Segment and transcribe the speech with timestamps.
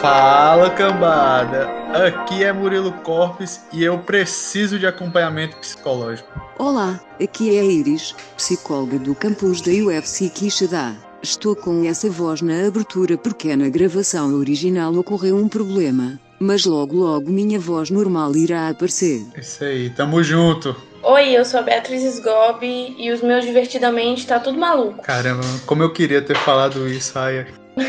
[0.00, 1.68] Fala cambada,
[2.06, 6.28] aqui é Murilo Corpes e eu preciso de acompanhamento psicológico.
[6.58, 10.96] Olá, aqui é a Iris, psicóloga do campus da UFC Quixadá.
[11.22, 16.96] Estou com essa voz na abertura porque na gravação original ocorreu um problema, mas logo
[16.96, 19.24] logo minha voz normal irá aparecer.
[19.38, 20.74] Isso aí, tamo junto.
[21.04, 25.02] Oi, eu sou a Beatriz Sgobi e os meus divertidamente tá tudo maluco.
[25.02, 27.44] Caramba, como eu queria ter falado isso, ai.
[27.76, 27.84] E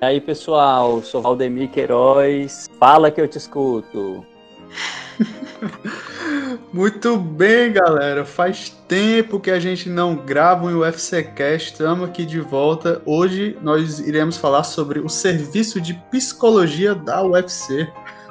[0.00, 2.66] aí, pessoal, sou Valdemir Queiroz.
[2.80, 4.24] Fala que eu te escuto.
[6.72, 8.24] Muito bem, galera.
[8.24, 11.72] Faz tempo que a gente não grava um UFC Cast.
[11.72, 13.02] Estamos aqui de volta.
[13.04, 17.86] Hoje nós iremos falar sobre o serviço de psicologia da UFC.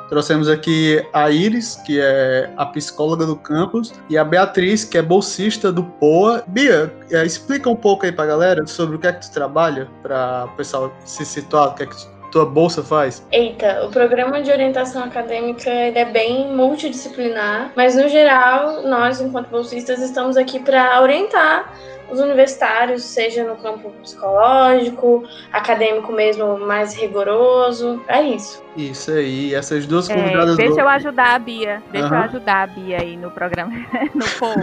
[0.09, 5.01] Trouxemos aqui a Iris, que é a psicóloga do campus, e a Beatriz, que é
[5.01, 6.43] bolsista do POA.
[6.47, 9.87] Bia, é, explica um pouco aí pra galera sobre o que é que tu trabalha,
[10.01, 11.95] para o pessoal se situar, o que é que
[12.31, 13.25] tua bolsa faz?
[13.31, 20.01] Eita, o programa de orientação acadêmica é bem multidisciplinar, mas no geral, nós, enquanto bolsistas,
[20.01, 21.73] estamos aqui para orientar
[22.09, 28.03] os universitários, seja no campo psicológico, acadêmico mesmo, mais rigoroso.
[28.07, 28.63] É isso.
[28.75, 30.53] Isso aí, essas duas convidadas.
[30.53, 30.79] É, deixa do...
[30.81, 31.81] eu ajudar a Bia.
[31.91, 32.15] Deixa uhum.
[32.15, 33.71] eu ajudar a Bia aí no programa,
[34.13, 34.61] no povo.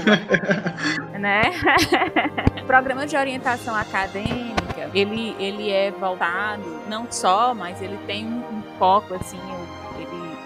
[1.18, 1.42] né?
[2.62, 8.38] o programa de orientação acadêmica, ele, ele é voltado, não só, mas ele tem um,
[8.38, 9.38] um foco, assim,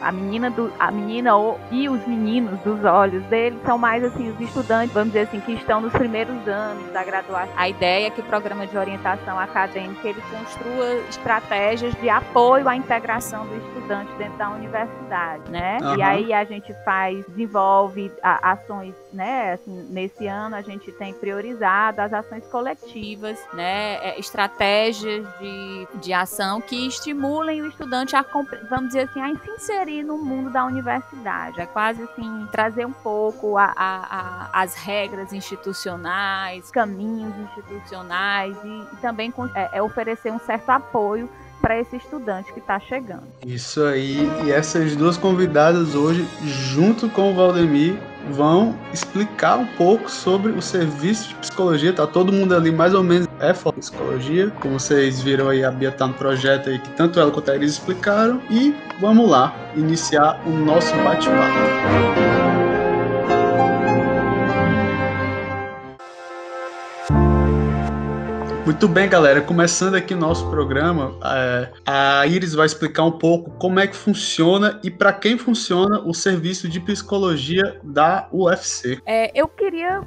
[0.00, 1.30] a menina do a menina
[1.70, 5.52] e os meninos dos olhos dele são mais assim os estudantes, vamos dizer assim, que
[5.52, 7.52] estão nos primeiros anos da graduação.
[7.56, 12.76] A ideia é que o programa de orientação acadêmica ele construa estratégias de apoio à
[12.76, 15.78] integração do estudante dentro da universidade, né?
[15.82, 15.96] Uhum.
[15.96, 19.54] E aí a gente faz, desenvolve ações, né?
[19.54, 23.96] Assim, nesse ano a gente tem priorizado as ações coletivas, né?
[23.96, 28.24] É, estratégias de, de ação que estimulem o estudante a,
[28.68, 31.60] vamos dizer assim, a se inserir inserir no mundo da universidade.
[31.60, 38.94] É quase assim, trazer um pouco a, a, a, as regras institucionais, caminhos institucionais e,
[38.94, 41.28] e também é, é oferecer um certo apoio
[41.60, 43.24] para esse estudante que está chegando.
[43.46, 47.96] Isso aí, e essas duas convidadas hoje, junto com o Valdemir,
[48.30, 51.92] vão explicar um pouco sobre o serviço de psicologia.
[51.92, 54.50] Tá todo mundo ali mais ou menos é foco psicologia.
[54.60, 57.56] Como vocês viram aí, a Bia tá no projeto aí que tanto ela quanto a
[57.56, 58.40] Iris explicaram.
[58.50, 62.47] E vamos lá, iniciar o nosso bate-papo.
[68.68, 69.40] Muito bem, galera.
[69.40, 74.78] Começando aqui nosso programa, é, a Iris vai explicar um pouco como é que funciona
[74.84, 79.00] e para quem funciona o serviço de psicologia da UFC.
[79.06, 80.02] É, eu queria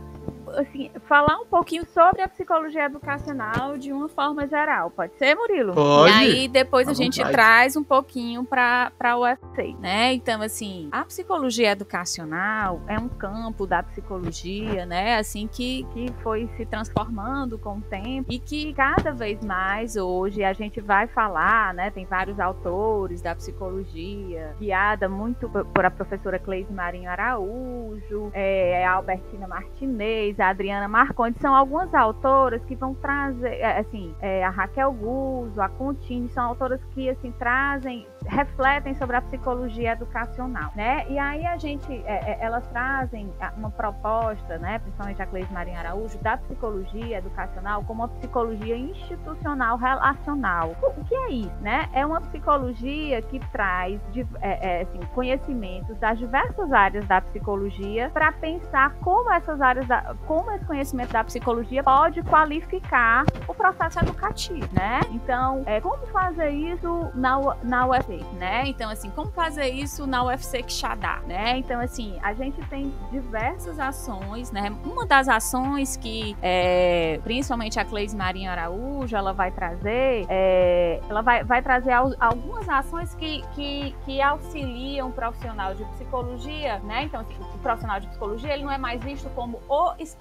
[0.58, 4.92] assim, falar um pouquinho sobre a psicologia educacional de uma forma geral.
[4.92, 5.74] Pode ser, Murilo?
[5.74, 6.12] Pode.
[6.12, 7.34] E aí depois a, a gente vontade.
[7.34, 10.14] traz um pouquinho para o UFC, né?
[10.14, 15.18] Então, assim, a psicologia educacional é um campo da psicologia, né?
[15.18, 20.44] Assim, que, que foi se transformando com o tempo e que cada vez mais hoje
[20.44, 21.92] a gente vai falar, né?
[21.92, 28.94] Tem vários autores da psicologia, guiada muito por a professora Cleise Marinho Araújo, é, a
[28.94, 34.50] Albertina Martinez, a Adriana Marcondes, são algumas autoras que vão trazer, é, assim, é, a
[34.50, 41.06] Raquel Guzzo, a Contini, são autoras que, assim, trazem, refletem sobre a psicologia educacional, né?
[41.10, 45.80] E aí a gente, é, é elas trazem uma proposta, né, principalmente a Cleide Marinha
[45.80, 50.76] Araújo, da psicologia educacional como uma psicologia institucional relacional.
[50.82, 51.90] O que é isso, né?
[51.94, 58.10] É uma psicologia que traz de, é, é, assim, conhecimentos das diversas áreas da psicologia
[58.12, 64.00] para pensar como essas áreas da, como esse conhecimento da psicologia pode qualificar o processo
[64.00, 65.02] educativo, né?
[65.12, 68.64] Então, é, como fazer isso na, na UFC, né?
[68.66, 71.58] Então, assim, como fazer isso na UFC Quixadá, né?
[71.58, 74.74] Então, assim, a gente tem diversas ações, né?
[74.86, 81.22] Uma das ações que, é, principalmente a Cleise Marinho Araújo, ela vai trazer, é, ela
[81.22, 87.04] vai, vai trazer algumas ações que, que, que auxiliam o profissional de psicologia, né?
[87.04, 90.21] Então, assim, o profissional de psicologia, ele não é mais visto como o especialista,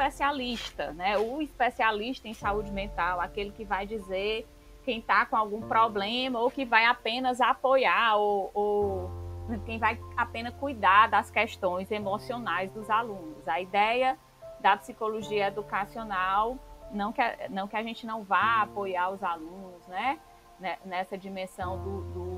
[0.94, 1.18] né?
[1.18, 4.46] O especialista em saúde mental, aquele que vai dizer
[4.84, 9.10] quem está com algum problema ou que vai apenas apoiar ou, ou
[9.66, 13.46] quem vai apenas cuidar das questões emocionais dos alunos.
[13.46, 14.18] A ideia
[14.60, 16.58] da psicologia educacional
[16.92, 20.18] não que, não que a gente não vá apoiar os alunos, né?
[20.84, 22.29] Nessa dimensão do, do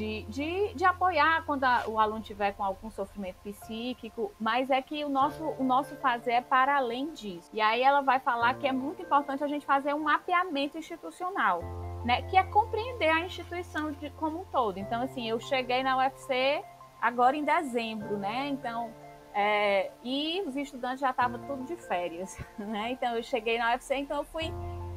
[0.00, 4.80] de, de, de apoiar quando a, o aluno tiver com algum sofrimento psíquico, mas é
[4.80, 7.50] que o nosso, o nosso fazer é para além disso.
[7.52, 11.60] E aí ela vai falar que é muito importante a gente fazer um mapeamento institucional,
[12.02, 12.22] né?
[12.22, 14.78] Que é compreender a instituição de, como um todo.
[14.78, 16.64] Então, assim, eu cheguei na UFC
[16.98, 18.48] agora em dezembro, né?
[18.48, 18.90] Então,
[19.34, 22.92] é, e os estudantes já estavam tudo de férias, né?
[22.92, 24.50] Então eu cheguei na UFC, então eu fui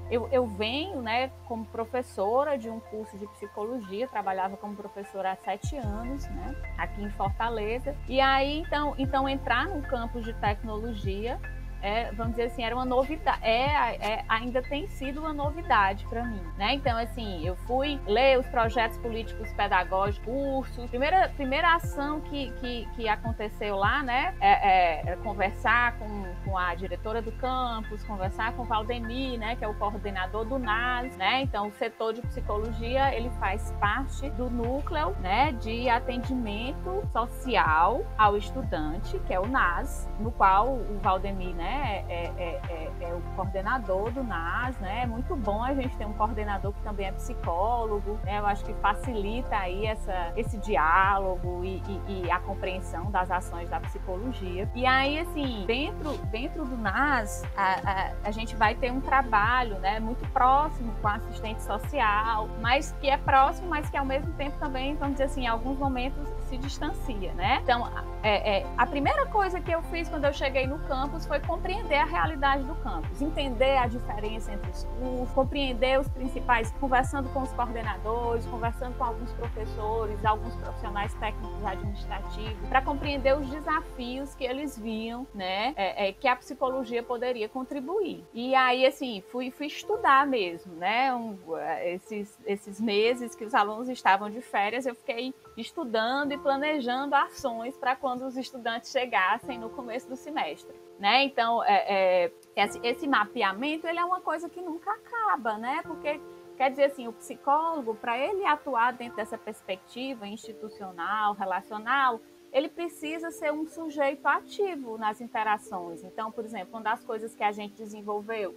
[0.10, 5.36] eu, eu venho, né, como professora de um curso de psicologia, trabalhava como professora há
[5.36, 7.96] sete anos, né, aqui em Fortaleza.
[8.08, 11.40] E aí, então, então entrar no campus de tecnologia
[11.84, 16.24] é, vamos dizer assim, era uma novidade, é, é, ainda tem sido uma novidade para
[16.24, 16.74] mim, né?
[16.74, 20.90] Então, assim, eu fui ler os projetos políticos pedagógicos, cursos.
[20.90, 26.74] Primeira, primeira ação que, que, que aconteceu lá, né, é, é, conversar com, com a
[26.74, 31.42] diretora do campus, conversar com o Valdemir, né, que é o coordenador do NAS, né?
[31.42, 38.38] Então, o setor de psicologia, ele faz parte do núcleo, né, de atendimento social ao
[38.38, 43.22] estudante, que é o NAS, no qual o Valdemir, né, é, é, é, é, o
[43.36, 45.02] coordenador do NAS, né?
[45.04, 48.40] É muito bom a gente ter um coordenador que também é psicólogo, né?
[48.40, 53.70] Eu acho que facilita aí essa, esse diálogo e, e, e a compreensão das ações
[53.70, 54.70] da psicologia.
[54.74, 59.78] E aí, assim, dentro, dentro do NAS, a, a, a gente vai ter um trabalho,
[59.80, 60.00] né?
[60.00, 64.58] Muito próximo com a assistente social, mas que é próximo, mas que ao mesmo tempo
[64.60, 67.60] também, vamos dizer assim, em alguns momentos se distancia, né?
[67.64, 67.88] Então,
[68.24, 71.98] é, é, a primeira coisa que eu fiz quando eu cheguei no campus foi compreender
[71.98, 77.42] a realidade do campus, entender a diferença entre os cursos, compreender os principais, conversando com
[77.42, 84.46] os coordenadores, conversando com alguns professores, alguns profissionais técnicos administrativos, para compreender os desafios que
[84.46, 88.24] eles viam, né, é, é, que a psicologia poderia contribuir.
[88.34, 91.38] E aí, assim, fui, fui estudar mesmo, né, um,
[91.84, 97.78] esses, esses meses que os alunos estavam de férias, eu fiquei estudando e planejando ações
[97.78, 101.24] para quando os estudantes chegassem no começo do semestre, né?
[101.24, 105.82] Então, é, é, esse, esse mapeamento ele é uma coisa que nunca acaba, né?
[105.84, 106.20] Porque
[106.56, 112.20] quer dizer assim, o psicólogo, para ele atuar dentro dessa perspectiva institucional, relacional,
[112.52, 116.04] ele precisa ser um sujeito ativo nas interações.
[116.04, 118.56] Então, por exemplo, uma das coisas que a gente desenvolveu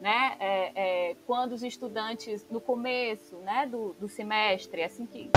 [0.00, 0.36] né?
[0.40, 0.72] É,
[1.10, 5.30] é, quando os estudantes, no começo né, do, do semestre, assim que.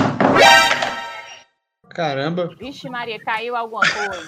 [1.90, 2.50] Caramba!
[2.58, 4.22] Vixe, Maria, caiu alguma coisa.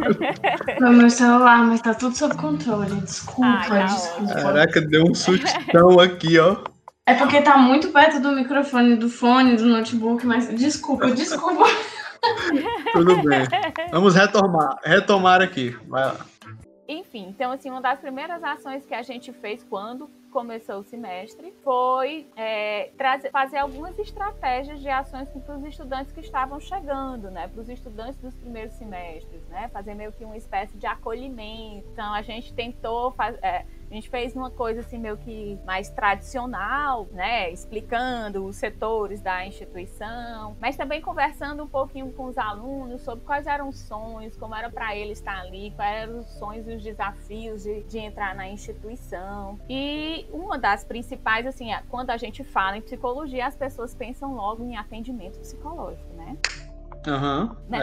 [0.78, 3.00] Foi meu celular, mas tá tudo sob controle.
[3.00, 4.34] Desculpa, Ai, tá desculpa.
[4.34, 6.64] Caraca, deu um sustão aqui, ó.
[7.06, 11.64] É porque tá muito perto do microfone, do fone, do notebook, mas desculpa, desculpa.
[12.92, 13.40] Tudo bem.
[13.90, 15.76] Vamos retomar, retomar aqui.
[15.86, 16.26] Vai lá.
[16.88, 21.54] Enfim, então assim, uma das primeiras ações que a gente fez quando começou o semestre
[21.62, 27.46] foi é, trazer, fazer algumas estratégias de ações para os estudantes que estavam chegando, né?
[27.46, 29.68] Para os estudantes dos primeiros semestres, né?
[29.68, 31.86] Fazer meio que uma espécie de acolhimento.
[31.92, 33.38] Então a gente tentou fazer.
[33.42, 39.20] É, a gente fez uma coisa assim meio que mais tradicional, né, explicando os setores
[39.20, 44.36] da instituição, mas também conversando um pouquinho com os alunos sobre quais eram os sonhos,
[44.36, 47.98] como era para eles estar ali, quais eram os sonhos e os desafios de, de
[47.98, 49.60] entrar na instituição.
[49.68, 54.34] E uma das principais, assim, é, quando a gente fala em psicologia, as pessoas pensam
[54.34, 56.36] logo em atendimento psicológico, né?
[57.06, 57.56] Aham.
[57.70, 57.74] Uhum.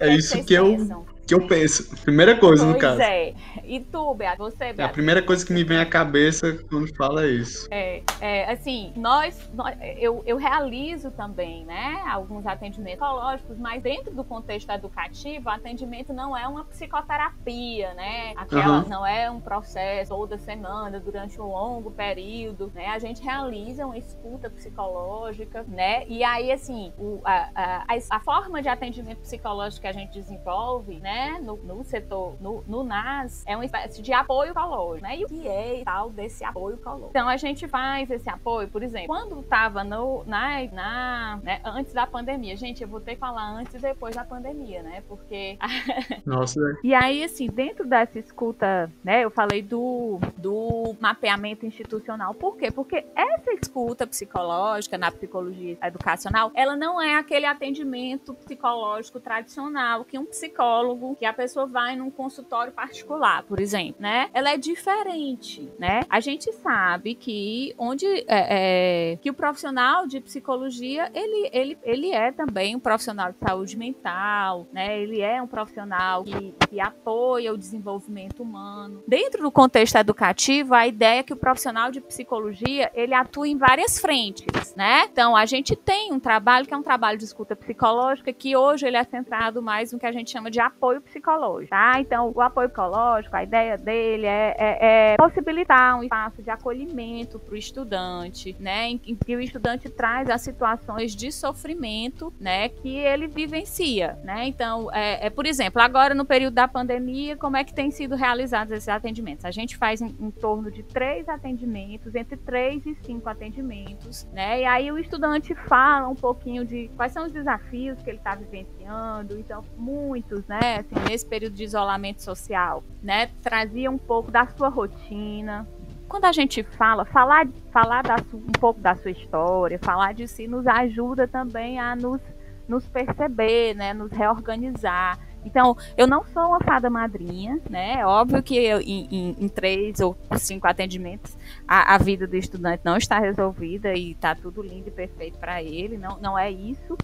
[0.00, 1.06] É, é, é isso que pensam?
[1.08, 1.96] eu que eu penso.
[2.02, 3.00] Primeira coisa, pois no caso.
[3.00, 3.34] é.
[3.64, 4.36] E tu, Beatriz?
[4.38, 4.78] Você, Beatriz?
[4.78, 7.66] É a primeira coisa que me vem à cabeça quando fala isso.
[7.70, 14.14] É, é assim, nós, nós eu, eu realizo também, né, alguns atendimentos psicológicos, mas dentro
[14.14, 18.32] do contexto educativo, o atendimento não é uma psicoterapia, né?
[18.36, 18.88] Aquela uhum.
[18.88, 22.86] não é um processo toda semana, durante um longo período, né?
[22.88, 26.04] A gente realiza uma escuta psicológica, né?
[26.06, 31.00] E aí, assim, o, a, a, a forma de atendimento psicológico que a gente desenvolve,
[31.00, 31.15] né?
[31.16, 35.16] Né, no, no setor, no, no, NAS, é uma espécie de apoio psicológico, né?
[35.16, 37.08] E o que é tal desse apoio psicológico?
[37.08, 41.94] Então, a gente faz esse apoio, por exemplo, quando estava no, na, na né, antes
[41.94, 45.02] da pandemia, gente, eu vou ter que falar antes e depois da pandemia, né?
[45.08, 45.56] Porque...
[46.26, 46.76] Nossa, né?
[46.84, 52.34] E aí, assim, dentro dessa escuta, né, eu falei do, do mapeamento institucional.
[52.34, 52.70] Por quê?
[52.70, 60.18] Porque essa escuta psicológica na psicologia educacional, ela não é aquele atendimento psicológico tradicional que
[60.18, 64.28] um psicólogo que a pessoa vai num consultório particular, por exemplo, né?
[64.32, 66.00] Ela é diferente, né?
[66.08, 72.10] A gente sabe que onde é, é, que o profissional de psicologia ele, ele, ele
[72.10, 75.00] é também um profissional de saúde mental, né?
[75.00, 79.02] Ele é um profissional que, que apoia o desenvolvimento humano.
[79.06, 83.56] Dentro do contexto educativo, a ideia é que o profissional de psicologia ele atua em
[83.56, 85.04] várias frentes, né?
[85.10, 88.86] Então a gente tem um trabalho que é um trabalho de escuta psicológica que hoje
[88.86, 92.00] ele é centrado mais no que a gente chama de apoio psicológico, tá?
[92.00, 97.38] Então o apoio psicológico, a ideia dele é, é, é possibilitar um espaço de acolhimento
[97.38, 98.88] para o estudante, né?
[98.88, 102.68] Em, em que o estudante traz as situações de sofrimento, né?
[102.68, 104.46] Que ele vivencia, né?
[104.46, 108.14] Então, é, é, por exemplo, agora no período da pandemia, como é que tem sido
[108.14, 109.44] realizados esses atendimentos?
[109.44, 114.60] A gente faz em, em torno de três atendimentos, entre três e cinco atendimentos, né?
[114.60, 118.34] E aí o estudante fala um pouquinho de quais são os desafios que ele está
[118.34, 120.82] vivenciando, então muitos, né?
[120.90, 123.28] Assim, nesse período de isolamento social, né?
[123.42, 125.66] Trazia um pouco da sua rotina,
[126.08, 130.46] quando a gente fala, falar, falar da, um pouco da sua história, falar de si,
[130.46, 132.20] nos ajuda também a nos,
[132.68, 135.18] nos perceber, né, nos reorganizar.
[135.44, 138.00] Então, eu não sou uma fada madrinha, né?
[138.00, 141.36] É óbvio que eu, em, em, em, três ou cinco atendimentos
[141.68, 145.62] a, a, vida do estudante não está resolvida e está tudo lindo e perfeito para
[145.62, 145.96] ele.
[145.96, 146.98] Não, não é isso.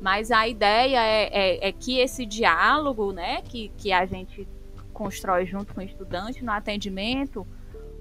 [0.00, 4.46] Mas a ideia é, é, é, que esse diálogo, né, que, que a gente
[4.92, 7.46] constrói junto com o estudante no atendimento,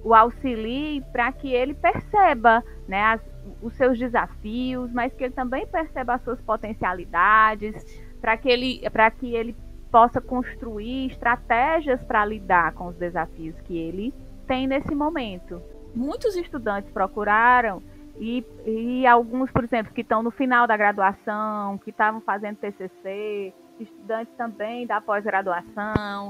[0.03, 3.21] o auxilie para que ele perceba né, as,
[3.61, 7.75] os seus desafios, mas que ele também perceba as suas potencialidades,
[8.21, 9.55] para que ele, para que ele
[9.91, 14.13] possa construir estratégias para lidar com os desafios que ele
[14.45, 15.61] tem nesse momento.
[15.93, 17.81] Muitos estudantes procuraram
[18.19, 23.53] e, e alguns, por exemplo, que estão no final da graduação, que estavam fazendo TCC,
[23.79, 26.29] estudantes também da pós-graduação,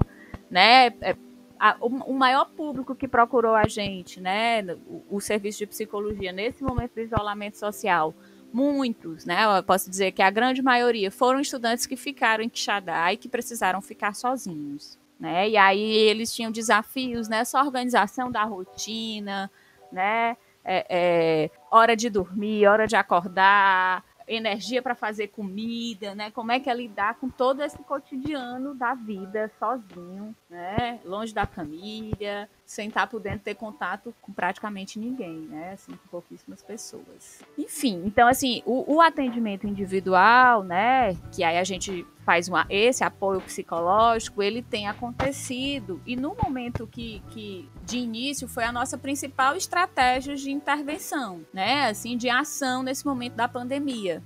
[0.50, 0.88] né?
[1.02, 1.16] É,
[1.60, 6.32] a, o, o, maior público que procurou a gente, né, o, o, serviço de psicologia
[6.32, 8.14] nesse momento de isolamento social,
[8.52, 13.14] muitos, né, eu posso dizer que a grande maioria foram estudantes que ficaram em Quixadá
[13.14, 19.50] e que precisaram ficar sozinhos, né, e aí eles tinham desafios nessa organização da rotina,
[19.92, 26.32] né, é, é, hora de dormir, hora de acordar, energia para fazer comida, né?
[26.32, 31.00] Como é que é lidar com todo esse cotidiano da vida sozinho, né?
[31.06, 35.74] Longe da família, sem estar podendo ter contato com praticamente ninguém, né?
[35.74, 37.42] Assim, com pouquíssimas pessoas.
[37.58, 41.16] Enfim, então assim, o, o atendimento individual, né?
[41.32, 46.02] Que aí a gente faz uma, esse apoio psicológico, ele tem acontecido.
[46.06, 51.88] E no momento que, que de início foi a nossa principal estratégia de intervenção, né?
[51.88, 54.24] Assim, de ação nesse momento da pandemia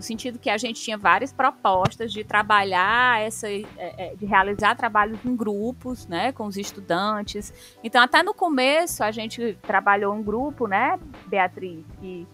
[0.00, 4.74] no sentido que a gente tinha várias propostas de trabalhar essa, é, é, de realizar
[4.74, 7.52] trabalhos em grupos, né, com os estudantes.
[7.84, 12.26] Então, até no começo a gente trabalhou um grupo, né, Beatriz, que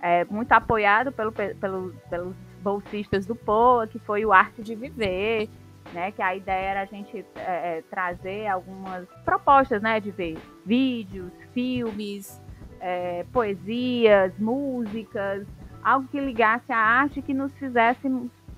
[0.00, 5.48] é muito apoiado pelo, pelo, pelos bolsistas do POA, que foi o Arte de Viver,
[5.92, 10.36] né, que a ideia era a gente é, é trazer algumas propostas, né, de ver
[10.66, 12.42] vídeos, filmes,
[12.80, 15.46] é, poesias, músicas,
[15.82, 18.08] algo que ligasse a arte que nos fizesse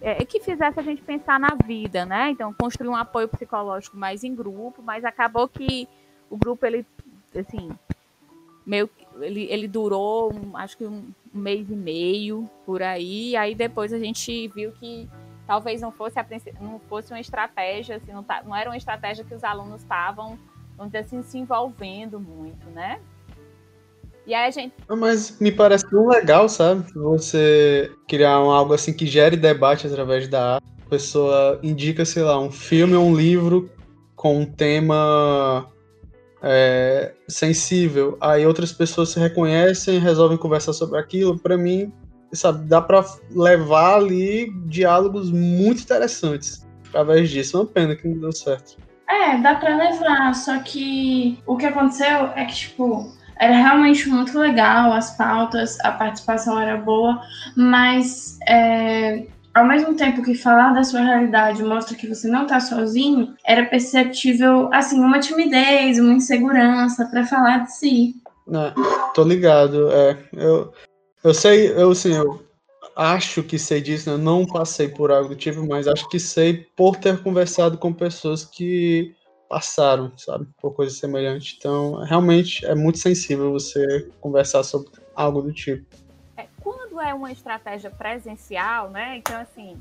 [0.00, 2.30] é, que fizesse a gente pensar na vida, né?
[2.30, 5.88] Então construir um apoio psicológico mais em grupo, mas acabou que
[6.28, 6.86] o grupo ele
[7.34, 7.70] assim
[8.66, 8.88] meio
[9.20, 13.98] ele, ele durou um, acho que um, mês e meio por aí, aí depois a
[13.98, 15.08] gente viu que
[15.46, 16.26] talvez não fosse a,
[16.60, 20.38] não fosse uma estratégia, assim, não, tá, não era uma estratégia que os alunos estavam,
[20.76, 23.00] vamos dizer assim, se envolvendo muito, né?
[24.26, 24.72] E aí a gente.
[24.88, 26.84] Mas me parece tão legal, sabe?
[26.94, 30.66] Você criar um, algo assim que gere debate através da arte.
[30.86, 33.70] A pessoa indica, sei lá, um filme ou um livro
[34.14, 35.66] com um tema
[36.42, 38.16] é, sensível.
[38.20, 41.38] Aí outras pessoas se reconhecem, resolvem conversar sobre aquilo.
[41.38, 41.92] Para mim,
[42.32, 47.56] sabe, dá para levar ali diálogos muito interessantes através disso.
[47.56, 48.76] É uma pena que não deu certo.
[49.08, 54.38] É, dá para levar, só que o que aconteceu é que, tipo, era realmente muito
[54.38, 57.20] legal, as pautas, a participação era boa,
[57.56, 62.60] mas é, ao mesmo tempo que falar da sua realidade mostra que você não está
[62.60, 68.14] sozinho, era perceptível, assim, uma timidez, uma insegurança para falar de si.
[68.48, 68.72] É,
[69.14, 70.18] tô ligado, é.
[70.32, 70.72] Eu,
[71.22, 72.42] eu sei, eu assim, eu
[72.96, 74.16] acho que sei disso, né?
[74.16, 78.44] não passei por algo do tipo, mas acho que sei por ter conversado com pessoas
[78.44, 79.14] que
[79.48, 81.56] passaram, sabe, por coisa semelhante.
[81.58, 85.84] Então, realmente é muito sensível você conversar sobre algo do tipo.
[86.36, 89.16] É, quando é uma estratégia presencial, né?
[89.16, 89.80] Então, assim,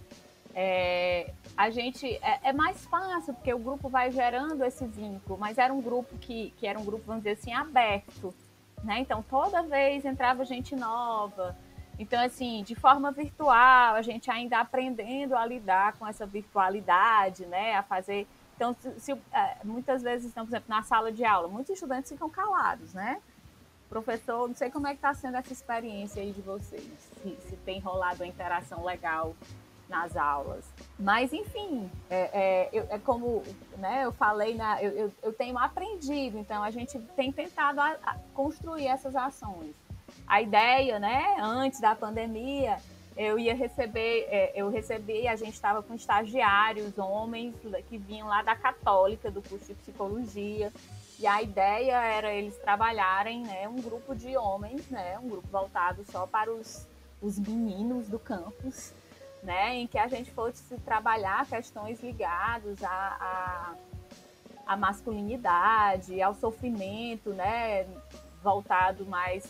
[0.56, 5.58] é, a gente é, é, mais fácil, porque o grupo vai gerando esse vínculo, mas
[5.58, 8.34] era um grupo que, que era um grupo, vamos dizer assim, aberto.
[8.84, 9.00] Né?
[9.00, 11.56] Então, toda vez entrava gente nova.
[11.98, 17.76] Então, assim, de forma virtual, a gente ainda aprendendo a lidar com essa virtualidade, né?
[17.76, 18.28] A fazer.
[18.56, 22.12] Então, se, se, é, muitas vezes, então, por exemplo, na sala de aula, muitos estudantes
[22.12, 23.22] ficam calados, né?
[23.90, 26.84] Professor, não sei como é que está sendo essa experiência aí de vocês,
[27.22, 29.36] se, se tem rolado uma interação legal
[29.90, 30.66] nas aulas.
[30.98, 33.44] Mas, enfim, é, é, é como
[33.78, 37.98] né, eu falei, na, eu, eu, eu, tenho aprendido, então a gente tem tentado a,
[38.04, 39.76] a construir essas ações.
[40.26, 42.78] A ideia, né, antes da pandemia,
[43.16, 47.54] eu ia receber, é, eu recebi, a gente estava com estagiários, homens
[47.90, 50.72] que vinham lá da Católica, do curso de psicologia,
[51.20, 56.04] e a ideia era eles trabalharem, né, um grupo de homens, né, um grupo voltado
[56.12, 56.88] só para os,
[57.22, 58.92] os meninos do campus,
[59.42, 67.30] né, em que a gente fosse trabalhar questões ligadas à, à, à masculinidade, ao sofrimento,
[67.30, 67.86] né,
[68.42, 69.46] voltado mais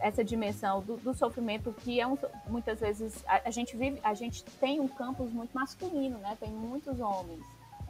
[0.00, 4.14] essa dimensão do, do sofrimento que é um, muitas vezes a, a, gente vive, a
[4.14, 7.40] gente tem um campus muito masculino, né, tem muitos homens.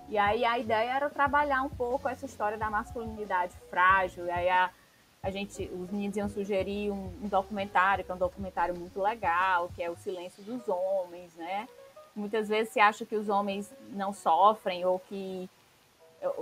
[0.08, 4.26] E aí a ideia era trabalhar um pouco essa história da masculinidade frágil.
[4.26, 4.70] E aí a,
[5.22, 9.70] a gente, os meninos iam sugerir um, um, documentário, que é um documentário muito legal,
[9.74, 11.66] que é O Silêncio dos Homens, né?
[12.14, 15.48] Muitas vezes se acha que os homens não sofrem ou que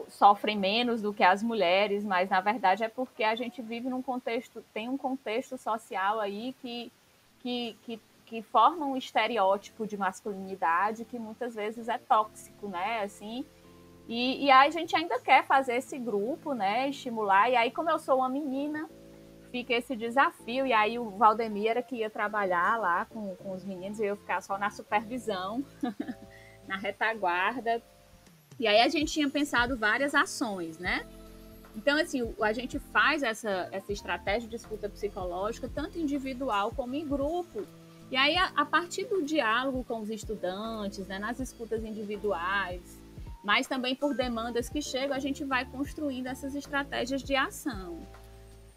[0.08, 4.02] sofrem menos do que as mulheres, mas na verdade é porque a gente vive num
[4.02, 6.92] contexto, tem um contexto social aí que,
[7.40, 13.02] que, que, que forma um estereótipo de masculinidade que muitas vezes é tóxico, né?
[13.02, 13.44] Assim,
[14.08, 16.88] e, e aí a gente ainda quer fazer esse grupo, né?
[16.88, 17.48] Estimular.
[17.48, 18.90] E aí, como eu sou uma menina,
[19.52, 20.66] fica esse desafio.
[20.66, 24.16] E aí o Valdemir era que ia trabalhar lá com, com os meninos e eu
[24.16, 25.64] ficar só na supervisão,
[26.66, 27.80] na retaguarda.
[28.60, 31.06] E aí a gente tinha pensado várias ações, né?
[31.74, 37.08] Então, assim, a gente faz essa, essa estratégia de escuta psicológica, tanto individual como em
[37.08, 37.66] grupo.
[38.10, 43.00] E aí, a, a partir do diálogo com os estudantes, né, nas escutas individuais,
[43.42, 47.98] mas também por demandas que chegam, a gente vai construindo essas estratégias de ação.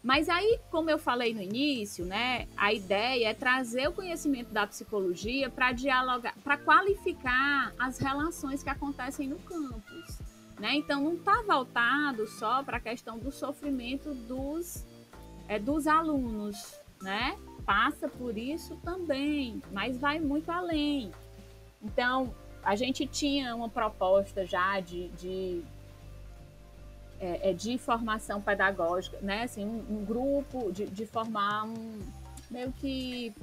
[0.04, 4.66] Mas aí, como eu falei no início, né, a ideia é trazer o conhecimento da
[4.66, 10.18] psicologia para dialogar, para qualificar as relações que acontecem no campus.
[10.60, 10.74] Né?
[10.74, 14.84] Então, não está voltado só para a questão do sofrimento dos,
[15.48, 17.38] é, dos alunos, né?
[17.64, 21.10] Passa por isso também, mas vai muito além.
[21.82, 25.64] Então, a gente tinha uma proposta já de, de,
[27.20, 29.42] é, é, de formação pedagógica, né?
[29.42, 32.00] Assim, um, um grupo de, de, formar um
[32.50, 33.34] meio que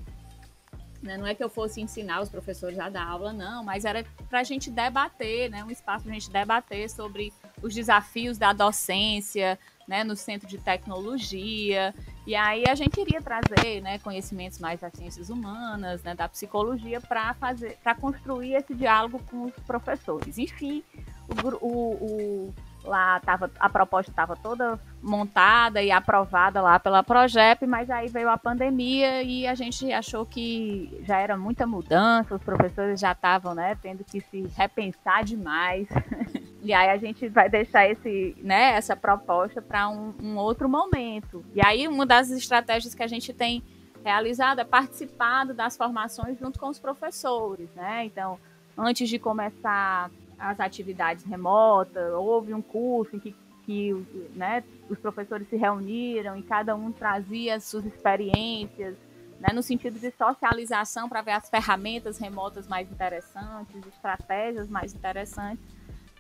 [1.02, 1.18] né?
[1.18, 4.40] não é que eu fosse ensinar os professores a dar aula, não, mas era para
[4.40, 5.64] a gente debater, né?
[5.64, 9.58] Um espaço para a gente debater sobre os desafios da docência,
[9.88, 10.04] né?
[10.04, 11.94] No centro de tecnologia
[12.26, 17.02] e aí a gente iria trazer né, conhecimentos mais das ciências humanas, né, da psicologia,
[17.02, 20.38] para fazer, para construir esse diálogo com os professores.
[20.38, 20.84] Enfim,
[21.28, 22.54] o, o, o
[22.84, 28.30] lá tava, a proposta estava toda montada e aprovada lá pela Progep, mas aí veio
[28.30, 33.54] a pandemia e a gente achou que já era muita mudança, os professores já estavam
[33.54, 35.88] né, tendo que se repensar demais.
[36.64, 41.44] E aí a gente vai deixar esse, né, essa proposta para um, um, outro momento.
[41.56, 43.64] E aí uma das estratégias que a gente tem
[44.04, 48.06] realizado é participado das formações junto com os professores, né?
[48.06, 48.38] Então,
[48.78, 53.94] antes de começar as atividades remotas, houve um curso em que, que
[54.34, 58.98] né, os professores se reuniram e cada um trazia as suas experiências,
[59.40, 65.64] né, no sentido de socialização para ver as ferramentas remotas mais interessantes, estratégias mais interessantes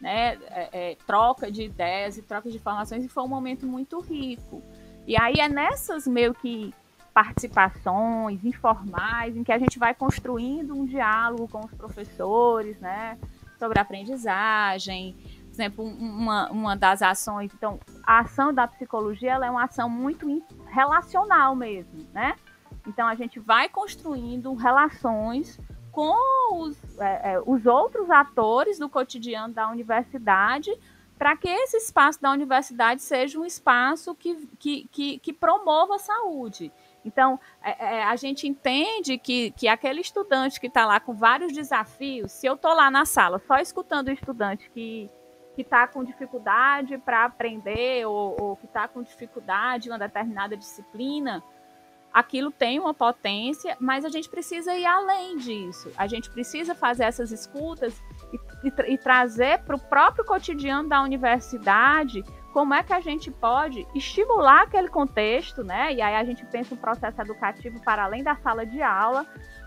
[0.01, 3.99] né, é, é, troca de ideias e troca de informações, e foi um momento muito
[3.99, 4.61] rico.
[5.05, 6.73] E aí é nessas meio que
[7.13, 13.17] participações informais em que a gente vai construindo um diálogo com os professores, né,
[13.61, 15.15] sobre aprendizagem.
[15.45, 19.87] Por exemplo, uma, uma das ações, então, a ação da psicologia ela é uma ação
[19.87, 20.25] muito
[20.67, 22.35] relacional mesmo, né?
[22.87, 25.59] Então a gente vai construindo relações
[25.91, 26.15] com
[26.53, 30.71] os, é, é, os outros atores do cotidiano da universidade
[31.19, 35.99] para que esse espaço da universidade seja um espaço que, que, que, que promova a
[35.99, 36.71] saúde.
[37.03, 41.51] Então, é, é, a gente entende que, que aquele estudante que está lá com vários
[41.53, 45.09] desafios, se eu estou lá na sala só escutando o estudante que
[45.57, 51.43] está com dificuldade para aprender ou, ou que está com dificuldade em uma determinada disciplina,
[52.13, 55.91] aquilo tem uma potência, mas a gente precisa ir além disso.
[55.97, 61.01] A gente precisa fazer essas escutas e, e, e trazer para o próprio cotidiano da
[61.01, 65.93] universidade como é que a gente pode estimular aquele contexto, né?
[65.93, 69.25] E aí a gente pensa um processo educativo para além da sala de aula,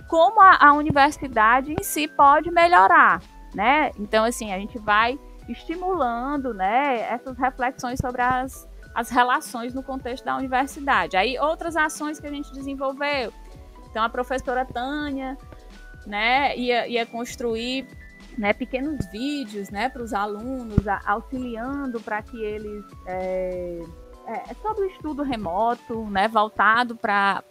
[0.09, 3.23] como a, a universidade em si pode melhorar,
[3.55, 3.91] né?
[3.99, 5.19] Então, assim, a gente vai
[5.49, 11.17] estimulando, né, essas reflexões sobre as, as relações no contexto da universidade.
[11.17, 13.33] Aí, outras ações que a gente desenvolveu.
[13.91, 15.37] Então, a professora Tânia,
[16.07, 17.87] né, ia, ia construir
[18.39, 22.85] né, pequenos vídeos né, para os alunos, a, auxiliando para que eles.
[23.07, 23.83] É,
[24.27, 27.43] é, é, o estudo remoto, né, voltado para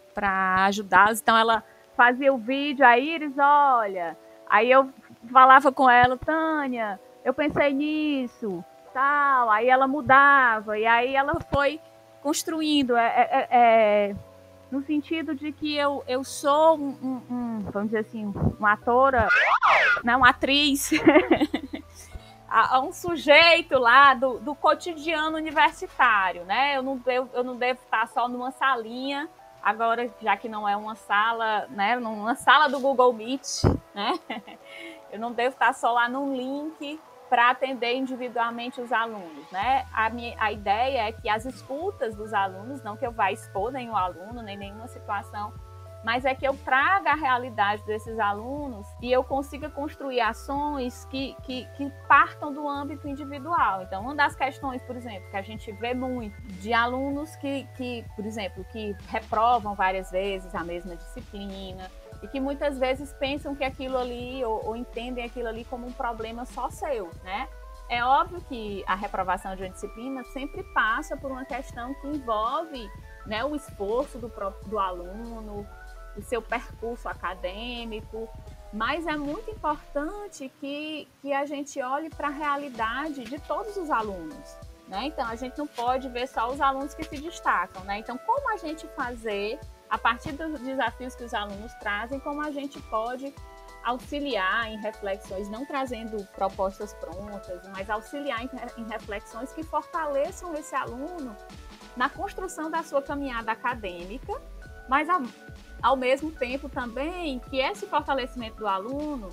[0.65, 1.21] ajudá-los.
[1.21, 1.63] Então, ela
[1.95, 4.17] fazia o vídeo, a Iris, olha.
[4.49, 4.89] Aí eu
[5.31, 9.49] falava com ela, Tânia, eu pensei nisso, tal.
[9.49, 11.79] Aí ela mudava, e aí ela foi
[12.21, 12.95] construindo.
[12.95, 14.15] É, é, é
[14.73, 19.27] no sentido de que eu, eu sou um, um, um vamos dizer assim, uma atora,
[20.03, 20.89] não, uma atriz,
[22.49, 26.75] a, a um sujeito lá do, do cotidiano universitário, né?
[26.75, 29.29] Eu não, eu, eu não devo estar só numa salinha,
[29.61, 31.95] agora, já que não é uma sala, né?
[31.97, 34.19] Numa sala do Google Meet, né?
[35.11, 36.99] Eu não devo estar só lá num link
[37.33, 39.87] para atender individualmente os alunos, né?
[39.91, 43.71] A, minha, a ideia é que as escutas dos alunos, não que eu vá expor
[43.71, 45.51] nenhum aluno, nem nenhuma situação,
[46.03, 51.35] mas é que eu traga a realidade desses alunos e eu consiga construir ações que,
[51.41, 53.81] que, que, partam do âmbito individual.
[53.81, 58.05] Então, uma das questões, por exemplo, que a gente vê muito de alunos que, que
[58.15, 61.89] por exemplo, que reprovam várias vezes a mesma disciplina,
[62.23, 65.91] e que muitas vezes pensam que aquilo ali ou, ou, entendem aquilo ali como um
[65.91, 67.49] problema só seu, né?
[67.89, 72.89] É óbvio que a reprovação de uma disciplina sempre passa por uma questão que envolve
[73.25, 75.67] né, o esforço do, próprio, do aluno,
[76.15, 78.29] o seu percurso acadêmico,
[78.71, 83.91] mas é muito importante que, que a gente olhe para a realidade de todos os
[83.91, 84.57] alunos.
[84.87, 85.05] Né?
[85.05, 87.83] Então, a gente não pode ver só os alunos que se destacam.
[87.83, 87.99] Né?
[87.99, 89.59] Então, como a gente fazer
[89.93, 93.31] a partir dos desafios que os alunos trazem, como a gente pode
[93.83, 98.49] auxiliar em reflexões, não trazendo propostas prontas, mas auxiliar em,
[98.89, 101.37] reflexões que fortaleçam esse aluno
[101.95, 104.33] na construção da sua caminhada acadêmica,
[104.89, 105.21] mas ao,
[105.79, 109.29] ao mesmo tempo também que esse fortalecimento do aluno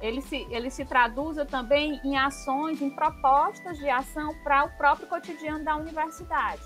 [0.00, 5.06] ele se, ele se traduza também em ações, em propostas de ação para o próprio
[5.06, 6.62] cotidiano da universidade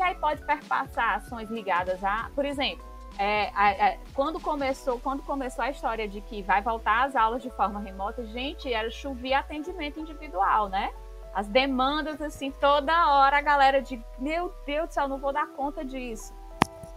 [0.00, 2.82] que aí pode perpassar ações ligadas a, por exemplo,
[3.18, 7.78] é, quando começou quando começou a história de que vai voltar às aulas de forma
[7.80, 10.90] remota, gente, era chover atendimento individual, né?
[11.34, 15.48] As demandas, assim, toda hora a galera de, meu Deus do céu, não vou dar
[15.48, 16.34] conta disso.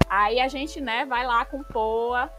[0.10, 2.32] Aí a gente, né, vai lá com POA,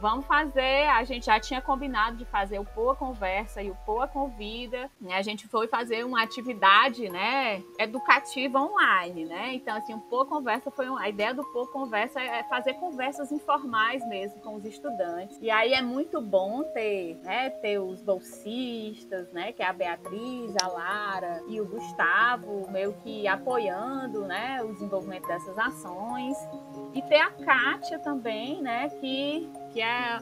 [0.00, 4.08] Vamos fazer, a gente já tinha combinado de fazer o Poa Conversa e o Poa
[4.08, 4.90] Convida.
[4.98, 5.14] Né?
[5.14, 9.52] A gente foi fazer uma atividade, né, educativa online, né?
[9.52, 14.06] Então, assim, o Poa Conversa foi a ideia do Poa Conversa é fazer conversas informais
[14.08, 15.36] mesmo com os estudantes.
[15.42, 20.54] E aí é muito bom ter, né, ter os bolsistas, né, que é a Beatriz,
[20.62, 26.38] a Lara e o Gustavo, meio que apoiando, né, o desenvolvimento dessas ações.
[26.94, 30.18] E ter a Kátia também, né, que que é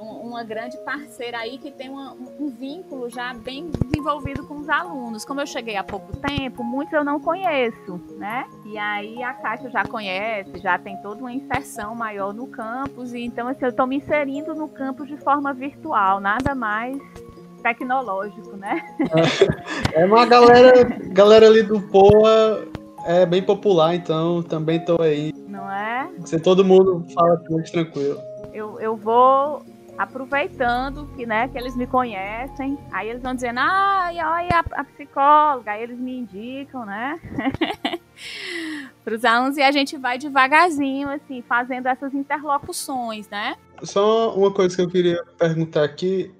[0.00, 5.24] uma grande parceira aí que tem uma, um vínculo já bem desenvolvido com os alunos.
[5.24, 8.46] Como eu cheguei há pouco tempo, muitos eu não conheço, né?
[8.66, 13.20] E aí a Kátia já conhece, já tem toda uma inserção maior no campus, e
[13.20, 16.96] então assim, eu estou me inserindo no campus de forma virtual, nada mais
[17.62, 18.80] tecnológico, né?
[19.94, 22.68] É, é uma galera, galera ali do POA
[23.06, 25.32] é bem popular, então também estou aí.
[25.48, 26.08] Não é?
[26.24, 28.20] Se todo mundo fala muito tranquilo
[28.56, 29.62] eu, eu vou
[29.98, 34.84] aproveitando que, né, que eles me conhecem, aí eles vão dizendo, ah, olha a, a
[34.84, 37.20] psicóloga, aí eles me indicam, né,
[39.04, 43.56] para os alunos, e a gente vai devagarzinho, assim, fazendo essas interlocuções, né.
[43.82, 46.30] Só uma coisa que eu queria perguntar aqui,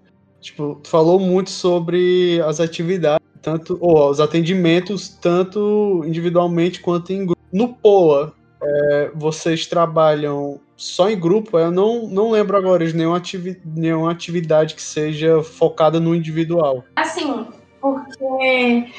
[0.40, 7.26] tipo, tu falou muito sobre as atividades, tanto, ou os atendimentos, tanto individualmente quanto em
[7.26, 7.40] grupo.
[7.52, 13.16] No POA, é, vocês trabalham só em grupo, eu não, não lembro agora de nenhuma,
[13.16, 16.84] ativi nenhuma atividade que seja focada no individual.
[16.94, 17.46] Assim,
[17.80, 18.90] porque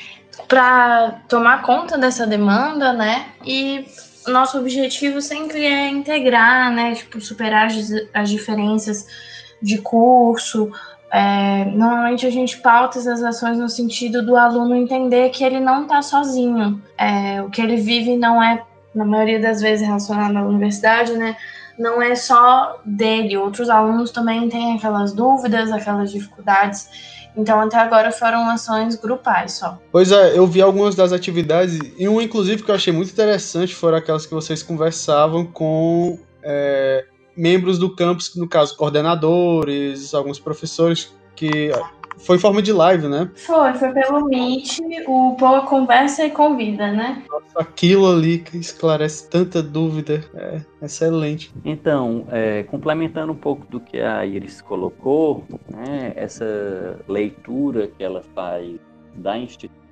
[0.48, 3.28] para tomar conta dessa demanda, né?
[3.46, 3.86] E
[4.28, 6.96] nosso objetivo sempre é integrar, né?
[6.96, 9.06] Tipo, superar as, as diferenças
[9.62, 10.72] de curso.
[11.12, 15.84] É, normalmente a gente pauta as ações no sentido do aluno entender que ele não
[15.84, 16.82] está sozinho.
[16.98, 18.64] É, o que ele vive não é,
[18.94, 21.38] na maioria das vezes, relacionado à universidade, né?
[21.78, 26.90] Não é só dele, outros alunos também têm aquelas dúvidas, aquelas dificuldades.
[27.36, 29.78] Então, até agora foram ações grupais só.
[29.92, 33.76] Pois é, eu vi algumas das atividades, e uma, inclusive, que eu achei muito interessante
[33.76, 41.14] foram aquelas que vocês conversavam com é, membros do campus, no caso, coordenadores, alguns professores
[41.36, 41.72] que
[42.18, 43.30] foi em forma de live, né?
[43.36, 47.24] Foi, foi pelo Meet, o Poa conversa e convida, né?
[47.30, 51.52] Nossa, aquilo ali que esclarece tanta dúvida, é excelente.
[51.64, 58.24] Então, é, complementando um pouco do que a Iris colocou, né, essa leitura que ela
[58.34, 58.78] faz
[59.16, 59.88] da instituição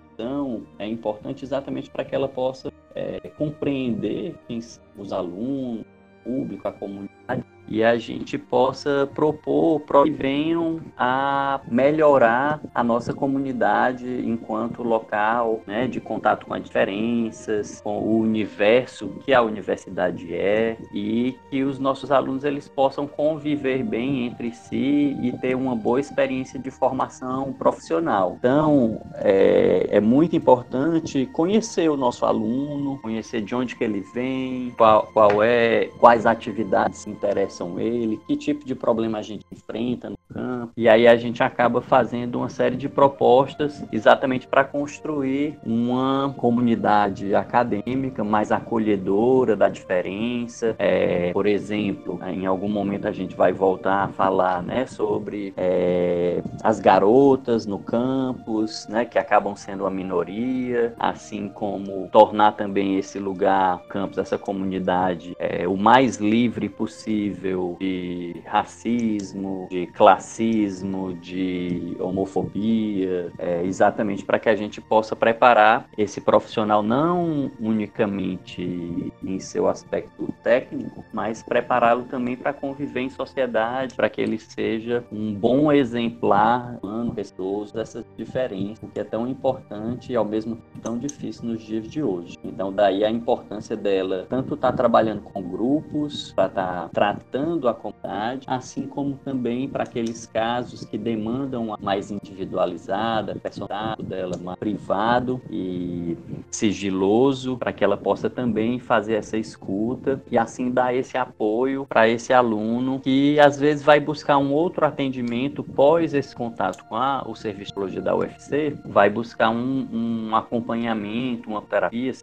[0.79, 4.59] é importante exatamente para que ela possa é, compreender quem,
[4.97, 12.62] os alunos, o público, a comunidade, e a gente possa propor que venham a melhorar
[12.73, 19.34] a nossa comunidade enquanto local né, de contato com as diferenças, com o universo que
[19.34, 25.32] a universidade é e que os nossos alunos eles possam conviver bem entre si e
[25.39, 28.36] ter uma boa experiência de formação profissional.
[28.39, 34.71] Então, é, é muito importante conhecer o nosso aluno, conhecer de onde que ele vem,
[34.78, 40.09] qual, qual é, quais atividades interessam são ele, que tipo de problema a gente enfrenta
[40.09, 40.73] no campo.
[40.75, 47.33] E aí a gente acaba fazendo uma série de propostas exatamente para construir uma comunidade
[47.33, 50.75] acadêmica mais acolhedora da diferença.
[50.77, 56.41] É, por exemplo, em algum momento a gente vai voltar a falar né, sobre é,
[56.63, 63.19] as garotas no campus, né, que acabam sendo a minoria, assim como tornar também esse
[63.19, 71.95] lugar, campus, essa comunidade, é, o mais livre possível nível de racismo, de classismo, de
[71.99, 79.67] homofobia, é, exatamente para que a gente possa preparar esse profissional não unicamente em seu
[79.67, 85.71] aspecto técnico, mas prepará-lo também para conviver em sociedade, para que ele seja um bom
[85.71, 91.45] exemplar, humano, respeitoso dessas diferenças, que é tão importante e ao mesmo tempo tão difícil
[91.45, 92.38] nos dias de hoje.
[92.43, 97.34] Então, daí a importância dela tanto estar tá trabalhando com grupos, para estar tá tratando
[97.67, 104.57] a comunidade, assim como também para aqueles casos que demandam mais individualizada, personalizado dela, mais
[104.57, 106.17] privado e
[106.51, 112.07] sigiloso, para que ela possa também fazer essa escuta e assim dar esse apoio para
[112.07, 117.23] esse aluno que às vezes vai buscar um outro atendimento pós esse contato com a,
[117.27, 122.13] o serviço de psicologia da UFC, vai buscar um, um acompanhamento, uma terapia,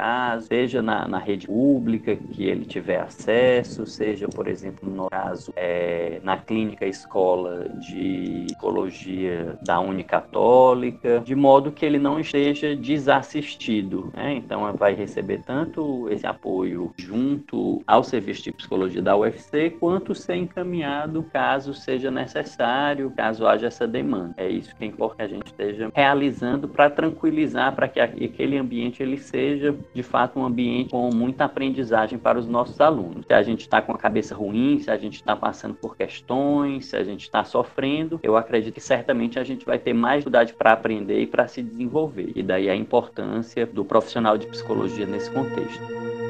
[0.40, 6.20] seja na, na rede pública que ele tiver acesso, seja, por exemplo, no caso, é,
[6.22, 14.10] na clínica escola de psicologia da Unicatólica, de modo que ele não esteja desassistido.
[14.14, 14.34] Né?
[14.34, 20.36] Então, vai receber tanto esse apoio junto ao serviço de psicologia da UFC, quanto ser
[20.36, 24.34] encaminhado caso seja necessário, caso haja essa demanda.
[24.36, 28.56] É isso que é importante que a gente esteja realizando para tranquilizar, para que aquele
[28.56, 33.26] ambiente ele seja de fato um ambiente com muita aprendizagem para os nossos alunos.
[33.26, 36.86] Se a gente está com a cabeça ruim, se a gente está passando por questões,
[36.86, 40.54] se a gente está sofrendo, eu acredito que certamente a gente vai ter mais dificuldade
[40.54, 42.32] para aprender e para se desenvolver.
[42.34, 46.21] E daí a importância do profissional de psicologia nesse contexto.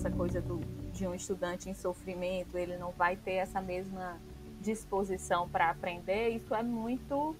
[0.00, 0.58] Dessa coisa do,
[0.94, 4.18] de um estudante em sofrimento, ele não vai ter essa mesma
[4.58, 7.36] disposição para aprender, isso é muito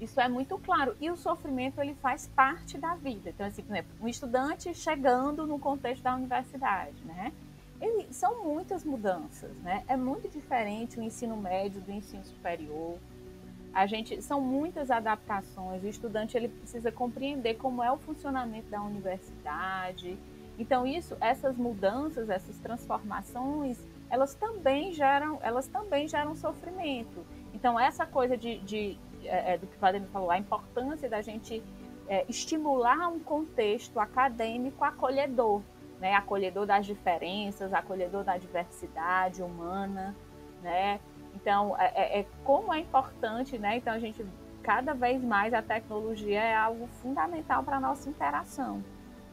[0.00, 0.94] isso é muito claro.
[1.00, 3.30] E o sofrimento ele faz parte da vida.
[3.30, 7.32] Então, assim, por exemplo, um estudante chegando no contexto da universidade, né?
[7.80, 9.84] Ele, são muitas mudanças, né?
[9.88, 12.98] É muito diferente o ensino médio do ensino superior.
[13.72, 15.82] A gente são muitas adaptações.
[15.82, 20.18] O estudante ele precisa compreender como é o funcionamento da universidade.
[20.58, 27.24] Então isso, essas mudanças, essas transformações, elas também geram, elas também geram sofrimento.
[27.52, 31.20] Então essa coisa de, de é, é do que o Padre falou, a importância da
[31.20, 31.62] gente
[32.08, 35.60] é, estimular um contexto acadêmico acolhedor,
[36.00, 36.14] né?
[36.14, 40.14] Acolhedor das diferenças, acolhedor da diversidade humana,
[40.62, 41.00] né?
[41.34, 43.76] Então, é, é, é, como é importante, né?
[43.76, 44.24] Então, a gente,
[44.62, 48.82] cada vez mais, a tecnologia é algo fundamental para a nossa interação,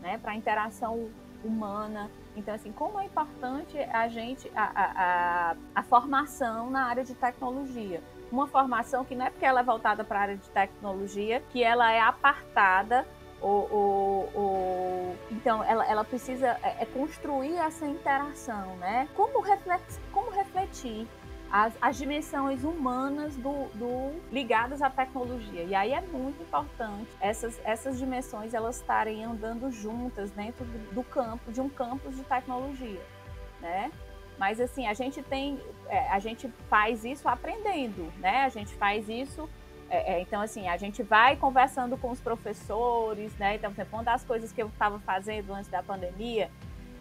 [0.03, 0.19] né?
[0.21, 1.09] Para a interação
[1.43, 2.11] humana.
[2.35, 8.01] Então, assim, como é importante a gente, a, a, a, formação na área de tecnologia.
[8.31, 11.63] Uma formação que não é porque ela é voltada para a área de tecnologia, que
[11.63, 13.05] ela é apartada
[13.41, 19.07] O, o, o, então, ela, ela precisa é, é construir essa interação, né?
[19.15, 21.07] Como, refletir, como refletir
[21.53, 25.61] as, as dimensões humanas do, do, ligadas à tecnologia.
[25.61, 31.03] E aí é muito importante essas, essas dimensões elas estarem andando juntas dentro do, do
[31.03, 32.99] campo, de um campus de tecnologia,
[33.61, 33.91] né?
[34.39, 38.45] Mas assim, a gente tem, é, a gente faz isso aprendendo, né?
[38.45, 39.47] A gente faz isso
[39.91, 43.57] é, é, então, assim, a gente vai conversando com os professores, né?
[43.57, 46.49] Então, exemplo, uma das coisas que eu estava fazendo antes da pandemia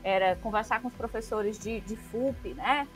[0.04, 2.86] era conversar com os professores de, de FUP, né?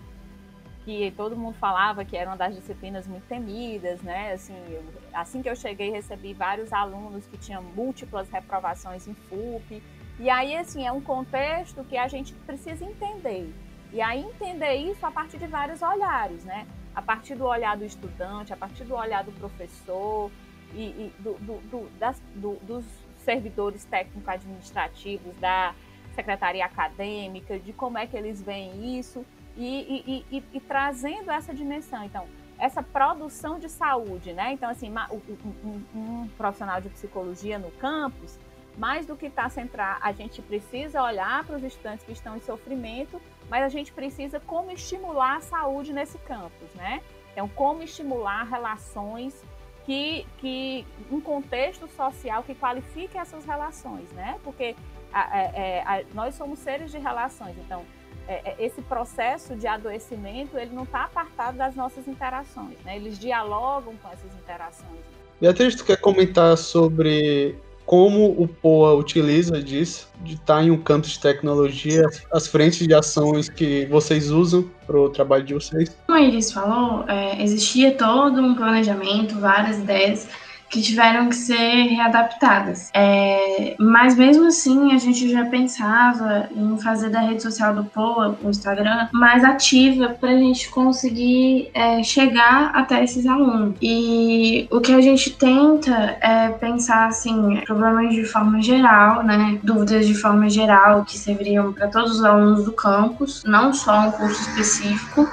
[0.87, 4.33] Que todo mundo falava que era uma das disciplinas muito temidas, né?
[4.33, 9.83] Assim, eu, assim que eu cheguei, recebi vários alunos que tinham múltiplas reprovações em FUP.
[10.19, 13.53] E aí, assim, é um contexto que a gente precisa entender.
[13.93, 16.67] E aí, entender isso a partir de vários olhares, né?
[16.97, 20.31] a partir do olhar do estudante, a partir do olhar do professor
[20.73, 22.87] e, e do, do, do, das, dos
[23.19, 25.75] servidores técnico-administrativos, da
[26.15, 32.05] secretaria acadêmica, de como é que eles veem isso e, e, e, trazendo essa dimensão.
[32.05, 32.27] Então,
[32.59, 34.53] essa produção de saúde, né?
[34.53, 38.39] Então, assim, um, um, um profissional de psicologia no campus,
[38.79, 42.37] mais do que estar tá centrar, a gente precisa olhar para os estudantes que estão
[42.37, 47.03] em sofrimento mas a gente precisa como estimular a saúde nesse campus, né?
[47.33, 49.45] Então, como estimular relações
[49.85, 54.39] que, que um contexto social que qualifique essas relações, né?
[54.43, 54.75] Porque
[55.13, 57.85] a, a, é, a, nós somos seres de relações, então
[58.29, 62.97] é, é, esse processo de adoecimento ele não está apartado das nossas interações, né?
[62.97, 65.01] Eles dialogam com essas interações.
[65.41, 71.07] Beatriz, tu quer comentar sobre como o POA utiliza disso, de estar em um campo
[71.07, 75.97] de tecnologia, as frentes de ações que vocês usam para o trabalho de vocês?
[76.05, 80.29] Como a Iris falou, é, existia todo um planejamento, várias ideias
[80.69, 82.91] que tiveram que ser readaptadas.
[82.93, 88.37] É, mas mesmo assim, a gente já pensava em fazer da rede social do Poa,
[88.43, 93.75] o Instagram, mais ativa para a gente conseguir é, chegar até esses alunos.
[93.81, 99.59] E o que a gente tenta é pensar assim, problemas de forma geral, né?
[99.63, 104.11] Dúvidas de forma geral que serviriam para todos os alunos do campus, não só um
[104.11, 105.29] curso específico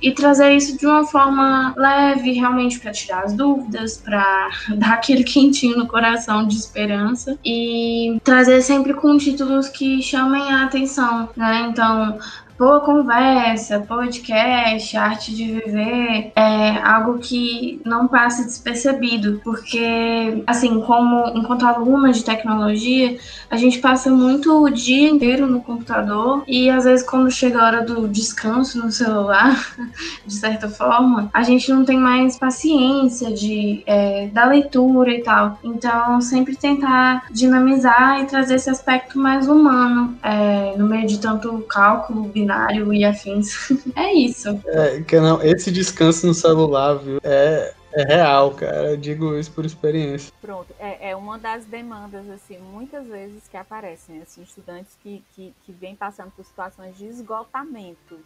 [0.00, 5.24] e trazer isso de uma forma leve, realmente para tirar as dúvidas, para dar aquele
[5.24, 11.68] quentinho no coração de esperança e trazer sempre com títulos que chamem a atenção, né?
[11.70, 12.18] Então,
[12.58, 21.28] boa conversa, podcast, arte de viver é algo que não passe despercebido, porque assim, como
[21.36, 23.16] enquanto aluna de tecnologia,
[23.48, 27.64] a gente passa muito o dia inteiro no computador e às vezes quando chega a
[27.64, 29.56] hora do descanso no celular,
[30.26, 35.60] de certa forma, a gente não tem mais paciência de é, da leitura e tal.
[35.62, 41.60] Então, sempre tentar dinamizar e trazer esse aspecto mais humano é, no meio de tanto
[41.68, 42.47] cálculo, binário
[42.92, 43.70] e afins.
[43.96, 44.48] é isso.
[44.66, 47.20] É, que não, esse descanso no celular, viu?
[47.22, 48.92] É, é real, cara.
[48.92, 50.32] Eu digo isso por experiência.
[50.40, 55.54] Pronto, é, é uma das demandas, assim, muitas vezes que aparecem, assim, estudantes que, que,
[55.64, 58.20] que vêm passando por situações de esgotamento.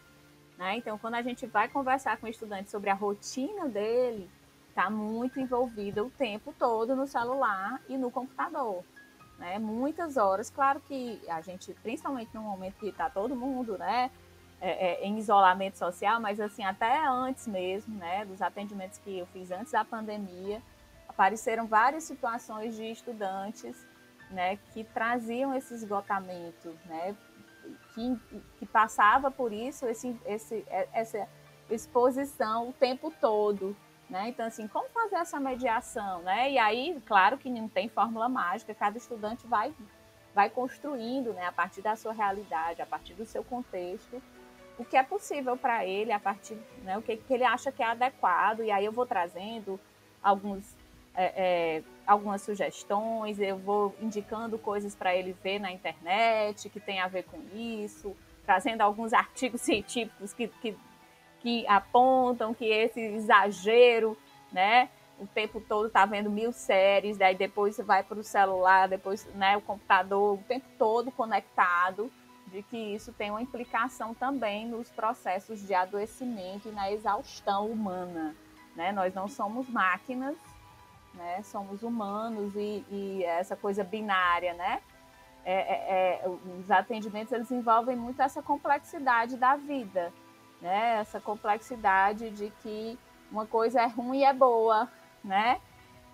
[0.58, 0.76] Né?
[0.76, 4.28] Então, quando a gente vai conversar com o estudante sobre a rotina dele,
[4.68, 8.82] está muito envolvida o tempo todo no celular e no computador
[9.42, 9.58] né?
[9.58, 14.08] Muitas horas, claro que a gente, principalmente no momento que está todo mundo, né?
[14.60, 19.26] É, é, em isolamento social, mas assim, até antes mesmo, né, dos atendimentos que eu
[19.26, 20.62] fiz antes da pandemia,
[21.08, 23.84] apareceram várias situações de estudantes,
[24.30, 27.16] né, que traziam esse esgotamento, né,
[27.92, 28.16] que,
[28.56, 31.28] que passava por isso, esse, esse, essa
[31.68, 33.76] exposição o tempo todo,
[34.08, 34.28] né?
[34.28, 36.20] Então, assim, como fazer essa mediação?
[36.22, 36.52] Né?
[36.52, 39.74] E aí, claro que não tem fórmula mágica, cada estudante vai,
[40.34, 44.22] vai construindo né, a partir da sua realidade, a partir do seu contexto,
[44.78, 47.82] o que é possível para ele, a partir né, o que, que ele acha que
[47.82, 48.62] é adequado.
[48.62, 49.78] E aí eu vou trazendo
[50.22, 50.76] alguns,
[51.14, 51.24] é,
[51.76, 57.08] é, algumas sugestões, eu vou indicando coisas para ele ver na internet que tem a
[57.08, 60.76] ver com isso, trazendo alguns artigos científicos que, que
[61.42, 64.16] que apontam que esse exagero,
[64.52, 64.88] né?
[65.18, 69.26] O tempo todo tá vendo mil séries, daí depois você vai para o celular, depois
[69.34, 72.10] né, o computador, o tempo todo conectado,
[72.46, 78.34] de que isso tem uma implicação também nos processos de adoecimento e na exaustão humana.
[78.74, 78.90] Né?
[78.90, 80.36] Nós não somos máquinas,
[81.14, 81.42] né?
[81.44, 84.80] somos humanos e, e essa coisa binária, né?
[85.44, 86.28] É, é, é,
[86.60, 90.12] os atendimentos eles envolvem muito essa complexidade da vida
[90.62, 91.00] né?
[91.00, 92.98] Essa complexidade de que
[93.30, 94.88] uma coisa é ruim e é boa,
[95.22, 95.60] né?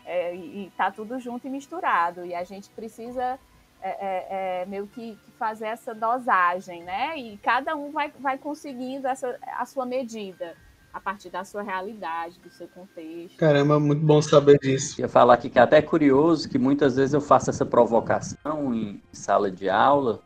[0.04, 2.24] É, e está tudo junto e misturado.
[2.24, 3.38] E a gente precisa
[3.80, 7.16] é, é, é, meio que, que, fazer essa dosagem, né?
[7.18, 10.56] E cada um vai, vai conseguindo essa, a sua medida
[10.92, 13.36] a partir da sua realidade, do seu contexto.
[13.36, 15.00] Caramba, muito bom saber disso.
[15.00, 18.74] Eu ia falar aqui que é até curioso que muitas vezes eu faço essa provocação
[18.74, 20.22] em sala de aula,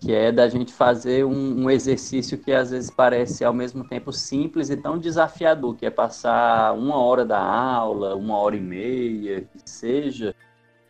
[0.00, 4.10] que é da gente fazer um, um, exercício que às vezes parece ao mesmo tempo
[4.12, 9.42] simples e tão desafiador, que é passar uma hora da aula, uma hora e meia,
[9.42, 10.34] que seja,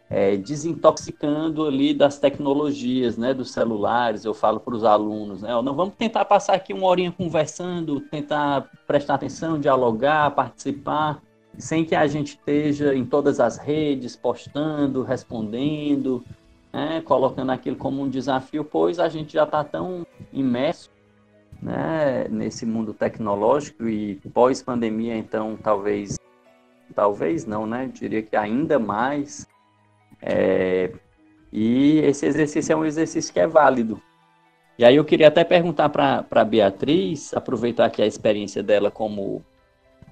[0.08, 5.74] é, desintoxicando ali das tecnologias, né, dos celulares, eu falo para os alunos, né, não
[5.74, 11.20] vamos tentar passar aqui uma horinha conversando, tentar prestar atenção, dialogar, participar,
[11.58, 16.24] sem que a gente esteja em todas as redes, postando, respondendo,
[16.72, 20.90] né, colocando aquilo como um desafio, pois a gente já está tão imerso
[21.60, 26.18] né, nesse mundo tecnológico e pós-pandemia, então talvez,
[26.94, 29.46] talvez não, né, diria que ainda mais,
[30.22, 30.92] é,
[31.52, 34.00] e esse exercício é um exercício que é válido.
[34.78, 39.44] E aí eu queria até perguntar para a Beatriz, aproveitar aqui a experiência dela como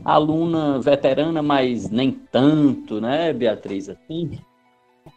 [0.04, 3.88] aluna veterana, mas nem tanto, né, Beatriz?
[3.88, 4.38] Assim,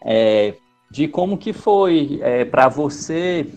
[0.06, 0.56] é,
[0.92, 3.48] de como que foi é, para você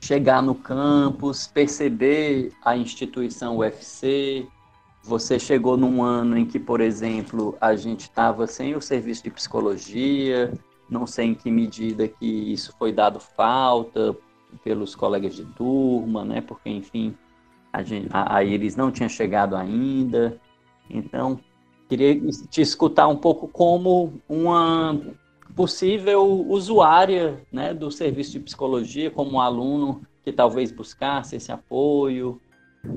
[0.00, 4.46] chegar no campus, perceber a instituição UFC.
[5.04, 9.30] Você chegou num ano em que, por exemplo, a gente estava sem o serviço de
[9.30, 10.50] psicologia,
[10.88, 14.16] não sei em que medida que isso foi dado falta
[14.64, 16.40] pelos colegas de turma, né?
[16.40, 17.14] Porque, enfim,
[17.70, 20.40] a, gente, a, a Iris não tinha chegado ainda.
[20.88, 21.38] Então,
[21.86, 22.18] queria
[22.48, 24.98] te escutar um pouco como uma
[25.54, 32.40] possível usuária né, do serviço de psicologia, como um aluno que talvez buscasse esse apoio,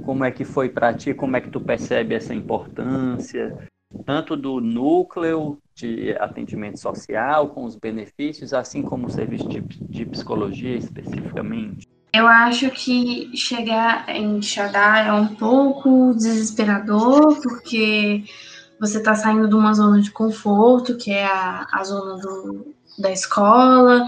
[0.03, 3.57] como é que foi para ti, como é que tu percebe essa importância,
[4.05, 10.05] tanto do núcleo de atendimento social, com os benefícios, assim como o serviço de, de
[10.05, 11.87] psicologia especificamente?
[12.13, 18.23] Eu acho que chegar em Xadá é um pouco desesperador, porque
[18.85, 23.11] você está saindo de uma zona de conforto, que é a, a zona do, da
[23.11, 24.07] escola,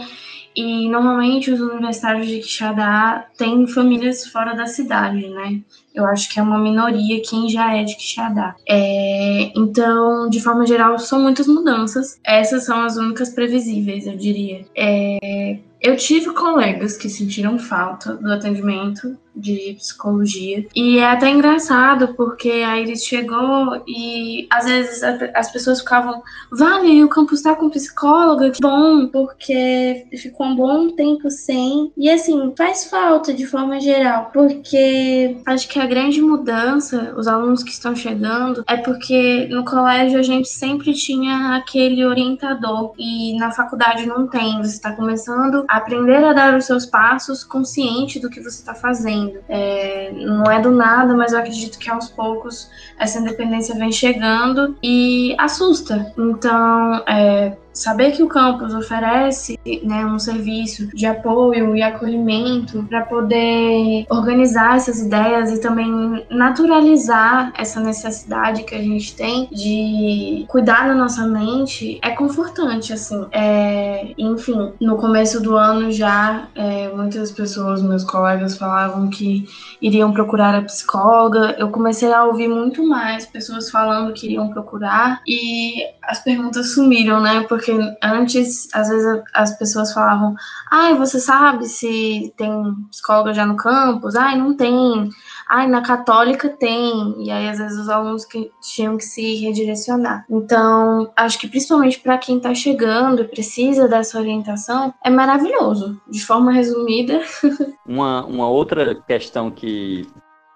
[0.56, 5.62] e normalmente os universitários de Quixadá têm famílias fora da cidade, né?
[5.94, 8.56] Eu acho que é uma minoria quem já é de Quixadá.
[8.68, 12.20] É, então, de forma geral, são muitas mudanças.
[12.24, 14.66] Essas são as únicas previsíveis, eu diria.
[14.76, 20.66] É, eu tive colegas que sentiram falta do atendimento de psicologia.
[20.76, 25.04] E é até engraçado, porque a Iris chegou e às vezes
[25.36, 26.22] as pessoas ficavam,
[26.52, 31.92] vale, o campus tá com psicóloga, que bom, porque ficou um bom tempo sem.
[31.96, 37.64] E assim, faz falta de forma geral, porque acho que a grande mudança, os alunos
[37.64, 43.52] que estão chegando, é porque no colégio a gente sempre tinha aquele orientador e na
[43.52, 44.58] faculdade não tem.
[44.58, 48.74] Você está começando a aprender a dar os seus passos consciente do que você está
[48.74, 49.27] fazendo.
[49.48, 52.70] É, não é do nada, mas eu acredito que aos poucos
[53.00, 56.14] essa independência vem chegando e assusta.
[56.18, 63.02] Então, é, saber que o campus oferece né, um serviço de apoio e acolhimento para
[63.02, 70.88] poder organizar essas ideias e também naturalizar essa necessidade que a gente tem de cuidar
[70.88, 73.26] da nossa mente é confortante, assim.
[73.32, 79.48] É, enfim, no começo do ano já é, muitas pessoas, meus colegas, falavam que
[79.82, 81.56] iriam procurar a psicóloga.
[81.58, 87.20] Eu comecei a ouvir muito mais pessoas falando que iriam procurar e as perguntas sumiram,
[87.20, 87.46] né?
[87.48, 90.36] Porque porque antes, às vezes, as pessoas falavam:
[90.72, 92.50] ai, você sabe se tem
[92.90, 94.16] psicóloga já no campus?
[94.16, 95.10] Ai, não tem.
[95.50, 97.26] Ai, na católica tem.
[97.26, 100.26] E aí, às vezes, os alunos que tinham que se redirecionar.
[100.30, 106.00] Então, acho que principalmente para quem está chegando e precisa dessa orientação, é maravilhoso.
[106.08, 107.22] De forma resumida.
[107.86, 110.08] uma, uma outra questão que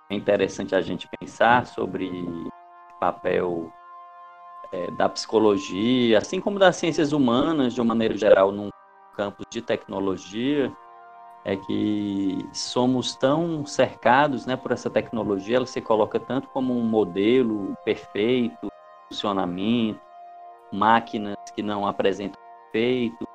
[0.10, 2.10] é interessante a gente pensar sobre
[3.00, 3.72] papel
[4.72, 8.70] é, da psicologia, assim como das ciências humanas, de uma maneira geral, num
[9.16, 10.72] campo de tecnologia,
[11.44, 16.84] é que somos tão cercados né, por essa tecnologia, ela se coloca tanto como um
[16.84, 18.70] modelo perfeito,
[19.10, 20.00] funcionamento,
[20.72, 23.28] máquinas que não apresentam defeito,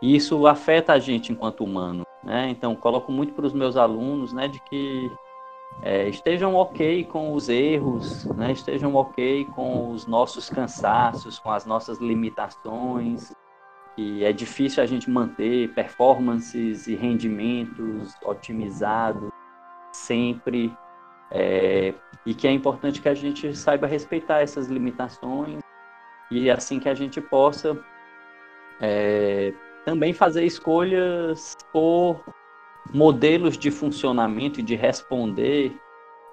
[0.00, 2.04] e isso afeta a gente enquanto humano.
[2.22, 2.48] Né?
[2.50, 5.10] Então, coloco muito para os meus alunos né, de que
[5.80, 8.52] é, estejam ok com os erros, né?
[8.52, 13.32] estejam ok com os nossos cansaços, com as nossas limitações,
[13.96, 19.30] que é difícil a gente manter performances e rendimentos otimizados
[19.92, 20.76] sempre,
[21.30, 21.94] é,
[22.24, 25.60] e que é importante que a gente saiba respeitar essas limitações
[26.30, 27.78] e assim que a gente possa
[28.80, 29.52] é,
[29.84, 32.22] também fazer escolhas por
[32.90, 35.76] modelos de funcionamento e de responder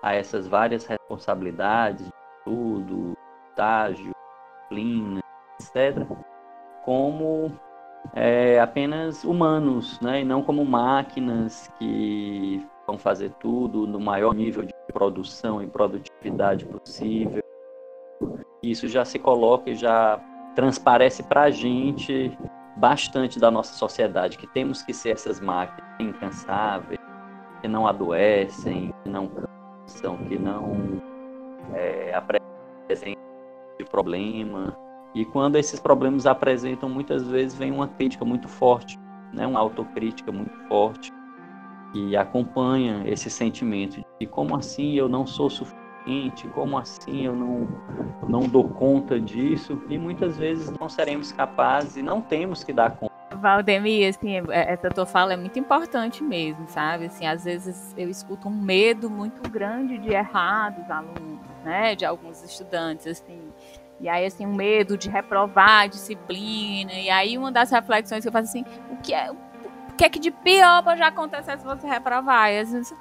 [0.01, 2.09] a essas várias responsabilidades,
[2.45, 3.13] tudo,
[3.49, 4.11] estágio,
[4.69, 5.19] disciplina,
[5.59, 6.07] etc.,
[6.85, 7.51] como
[8.13, 10.21] é, apenas humanos, né?
[10.21, 16.65] e não como máquinas que vão fazer tudo no maior nível de produção e produtividade
[16.65, 17.43] possível.
[18.63, 20.19] Isso já se coloca e já
[20.55, 22.37] transparece para a gente
[22.79, 26.99] bastante da nossa sociedade, que temos que ser essas máquinas incansáveis,
[27.61, 31.01] que não adoecem, que não cansam, que não
[31.73, 33.19] é, apresentam
[33.91, 34.75] problema.
[35.13, 38.97] E quando esses problemas apresentam, muitas vezes vem uma crítica muito forte,
[39.33, 39.45] né?
[39.45, 41.11] uma autocrítica muito forte,
[41.91, 45.78] que acompanha esse sentimento de como assim eu não sou suficiente,
[46.53, 47.67] como assim eu não,
[48.27, 52.91] não dou conta disso, e muitas vezes não seremos capazes e não temos que dar
[52.91, 53.09] conta.
[53.35, 57.05] Valdemir, assim, é, essa tua fala é muito importante mesmo, sabe?
[57.05, 61.95] Assim, às vezes eu escuto um medo muito grande de errar dos alunos, né?
[61.95, 63.39] De alguns estudantes, assim.
[64.01, 66.93] E aí, assim, um medo de reprovar a disciplina.
[66.93, 69.37] E aí, uma das reflexões que eu faço assim, o que é, o
[69.97, 72.51] que é que de pior pode acontecer se você reprovar?
[72.51, 72.93] E às vezes,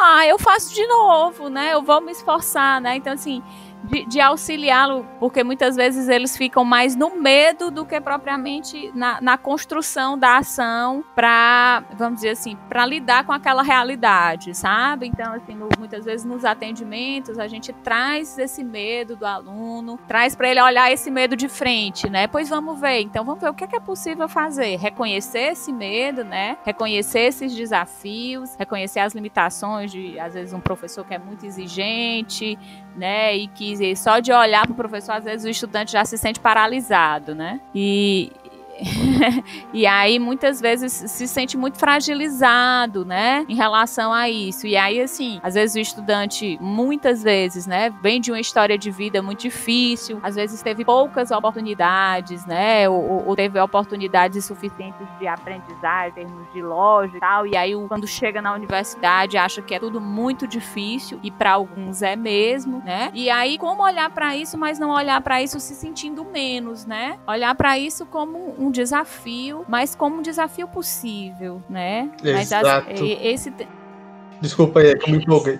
[0.00, 1.72] ah, eu faço de novo, né?
[1.74, 2.96] Eu vou me esforçar, né?
[2.96, 3.42] Então, assim,
[3.84, 9.20] de, de auxiliá-lo, porque muitas vezes eles ficam mais no medo do que propriamente na,
[9.20, 15.06] na construção da ação para, vamos dizer assim, para lidar com aquela realidade, sabe?
[15.06, 20.34] Então, assim, no, muitas vezes nos atendimentos a gente traz esse medo do aluno, traz
[20.34, 22.26] para ele olhar esse medo de frente, né?
[22.26, 25.72] Pois vamos ver, então vamos ver o que é, que é possível fazer, reconhecer esse
[25.72, 26.56] medo, né?
[26.64, 32.58] Reconhecer esses desafios, reconhecer as limitações de, às vezes, um professor que é muito exigente,
[32.96, 33.36] né?
[33.36, 36.40] E que só de olhar para o professor, às vezes o estudante já se sente
[36.40, 37.60] paralisado, né?
[37.74, 38.30] E,
[39.72, 44.66] e aí muitas vezes se sente muito fragilizado, né, em relação a isso.
[44.66, 48.90] E aí assim, às vezes o estudante muitas vezes, né, vem de uma história de
[48.90, 55.26] vida muito difícil, às vezes teve poucas oportunidades, né, ou, ou teve oportunidades suficientes de
[55.26, 57.46] aprendizagem, em termos de lógica e tal.
[57.46, 62.02] E aí quando chega na universidade acha que é tudo muito difícil e para alguns
[62.02, 63.10] é mesmo, né?
[63.14, 67.18] E aí como olhar para isso, mas não olhar para isso se sentindo menos, né?
[67.26, 72.10] Olhar para isso como um desafio, mas como um desafio possível, né?
[72.22, 72.86] Exato.
[72.88, 73.52] Mas esse
[74.40, 75.58] Desculpa aí, como empolguei.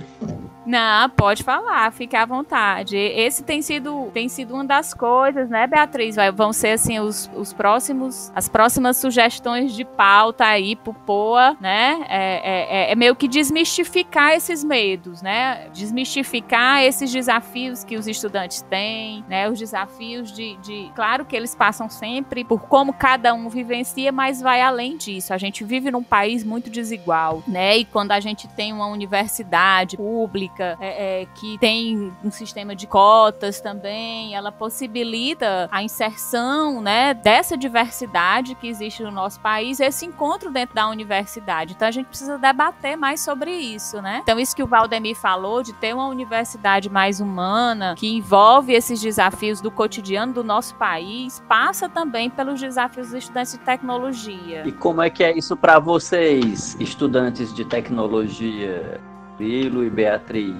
[0.66, 2.96] Não, pode falar, fique à vontade.
[2.96, 6.16] Esse tem sido, tem sido uma das coisas, né, Beatriz?
[6.16, 11.56] Vai, vão ser assim os, os próximos, as próximas sugestões de pauta aí pro POA,
[11.60, 12.06] né?
[12.08, 15.68] É, é, é, é meio que desmistificar esses medos, né?
[15.72, 19.48] Desmistificar esses desafios que os estudantes têm, né?
[19.50, 24.40] Os desafios de, de, claro que eles passam sempre por como cada um vivencia, mas
[24.40, 25.34] vai além disso.
[25.34, 27.76] A gente vive num país muito desigual, né?
[27.76, 32.86] E quando a gente tem uma universidade pública é, é, que tem um sistema de
[32.86, 40.06] cotas também, ela possibilita a inserção né, dessa diversidade que existe no nosso país, esse
[40.06, 41.74] encontro dentro da universidade.
[41.74, 44.20] Então a gente precisa debater mais sobre isso, né?
[44.22, 49.00] Então isso que o Valdemir falou de ter uma universidade mais humana, que envolve esses
[49.00, 54.62] desafios do cotidiano do nosso país, passa também pelos desafios dos estudantes de tecnologia.
[54.66, 59.00] E como é que é isso para vocês, estudantes de tecnologia?
[59.38, 60.54] Lilo e Beatriz?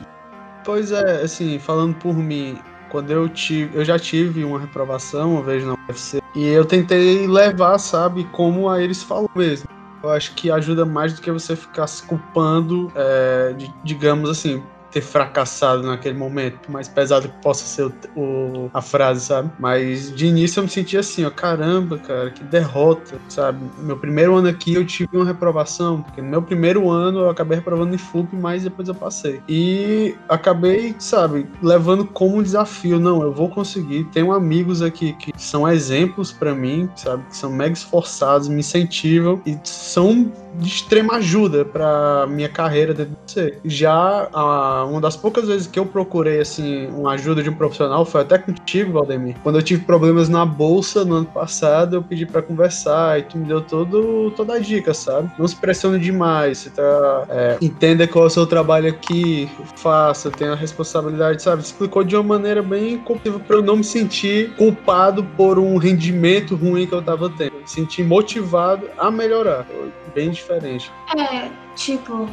[0.64, 2.58] Pois é, assim, falando por mim,
[2.90, 7.26] quando eu tive, eu já tive uma reprovação uma vez na UFC e eu tentei
[7.26, 9.68] levar, sabe, como a eles falam mesmo.
[10.02, 14.62] Eu acho que ajuda mais do que você ficar se culpando, é, de, digamos assim,
[14.94, 19.50] ter fracassado naquele momento, mais pesado que possa ser o, o, a frase, sabe?
[19.58, 23.58] Mas de início eu me senti assim, ó, caramba, cara, que derrota, sabe?
[23.78, 27.58] Meu primeiro ano aqui eu tive uma reprovação, porque no meu primeiro ano eu acabei
[27.58, 29.42] reprovando em FUP, mas depois eu passei.
[29.48, 34.04] E acabei, sabe, levando como um desafio, não, eu vou conseguir.
[34.12, 39.42] Tenho amigos aqui que são exemplos para mim, sabe, que são mega esforçados, me incentivam
[39.44, 43.52] e são de extrema ajuda para minha carreira dentro do.
[43.64, 48.04] Já a, uma das poucas vezes que eu procurei assim uma ajuda de um profissional
[48.04, 49.36] foi até contigo, Valdemir.
[49.42, 53.38] Quando eu tive problemas na bolsa no ano passado, eu pedi para conversar e tu
[53.38, 55.30] me deu todo, toda a dica, sabe?
[55.38, 60.30] Não se pressione demais, você tá é, entenda qual é o seu trabalho aqui, faça,
[60.30, 61.62] tenha a responsabilidade, sabe?
[61.62, 66.54] Explicou de uma maneira bem compatível para eu não me sentir culpado por um rendimento
[66.54, 67.54] ruim que eu tava tendo.
[67.54, 69.66] Me sentir motivado a melhorar.
[70.14, 70.92] Bem diferente.
[71.16, 72.28] É, tipo,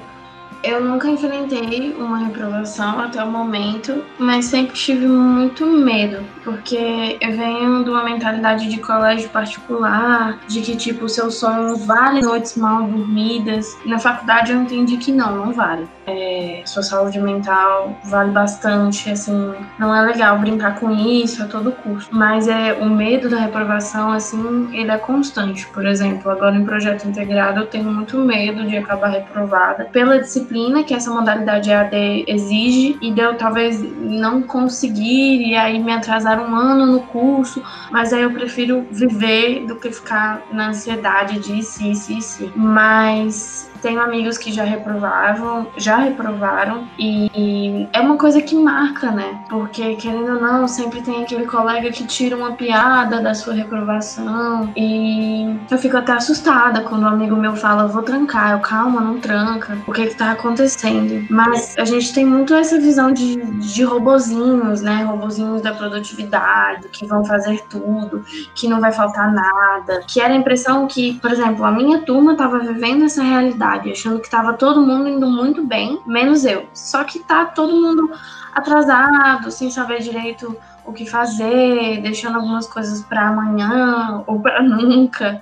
[0.64, 7.32] Eu nunca enfrentei uma reprovação até o momento, mas sempre tive muito medo, porque eu
[7.32, 12.56] venho de uma mentalidade de colégio particular, de que tipo, o seu sonho vale noites
[12.56, 13.76] mal dormidas.
[13.86, 15.88] Na faculdade eu entendi que não, não vale.
[16.06, 21.72] É, sua saúde mental vale bastante, assim, não é legal brincar com isso a todo
[21.72, 22.16] custo.
[22.16, 25.66] Mas é o medo da reprovação, assim, ele é constante.
[25.68, 30.41] Por exemplo, agora em projeto integrado eu tenho muito medo de acabar reprovada pela disciplina
[30.42, 35.92] disciplina que essa modalidade EAD exige e de eu talvez não conseguir e aí me
[35.92, 41.40] atrasar um ano no curso, mas aí eu prefiro viver do que ficar na ansiedade
[41.40, 42.52] de si, si, si.
[42.56, 49.44] Mas tenho amigos que já reprovavam, já reprovaram e é uma coisa que marca, né?
[49.50, 54.72] Porque querendo ou não, sempre tem aquele colega que tira uma piada da sua reprovação
[54.76, 59.20] e eu fico até assustada quando um amigo meu fala, vou trancar, eu calma, não
[59.20, 61.26] tranca, o que que tá acontecendo?
[61.30, 65.04] Mas a gente tem muito essa visão de, de robozinhos, né?
[65.04, 68.24] Robozinhos da produtividade, que vão fazer tudo,
[68.54, 72.36] que não vai faltar nada, que era a impressão que, por exemplo, a minha turma
[72.36, 76.68] tava vivendo essa realidade achando que estava todo mundo indo muito bem, menos eu.
[76.74, 78.12] Só que tá todo mundo
[78.54, 85.42] atrasado, sem saber direito o que fazer, deixando algumas coisas para amanhã ou para nunca.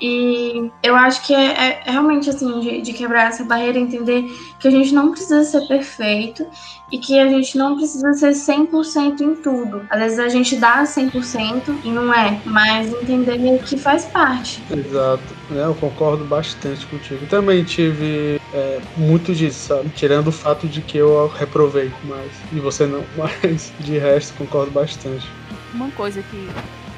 [0.00, 4.24] E eu acho que é, é realmente assim, de, de, quebrar essa barreira, entender
[4.58, 6.46] que a gente não precisa ser perfeito
[6.90, 9.86] e que a gente não precisa ser 100% em tudo.
[9.88, 14.62] Às vezes a gente dá 100% e não é, mas entender que faz parte.
[14.70, 15.22] Exato,
[15.52, 17.26] é, eu concordo bastante contigo.
[17.26, 19.90] Também tive é, muito disso, sabe?
[19.90, 24.72] Tirando o fato de que eu reprovei, mas e você não, mas de resto concordo
[24.72, 25.26] bastante.
[25.72, 26.48] Uma coisa que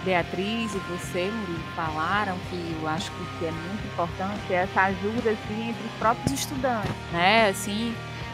[0.06, 5.30] Beatriz e você, Murilo, falaram que eu acho que é muito importante é essa ajuda
[5.30, 7.48] assim, entre os próprios estudantes, né?
[7.48, 7.92] Assim,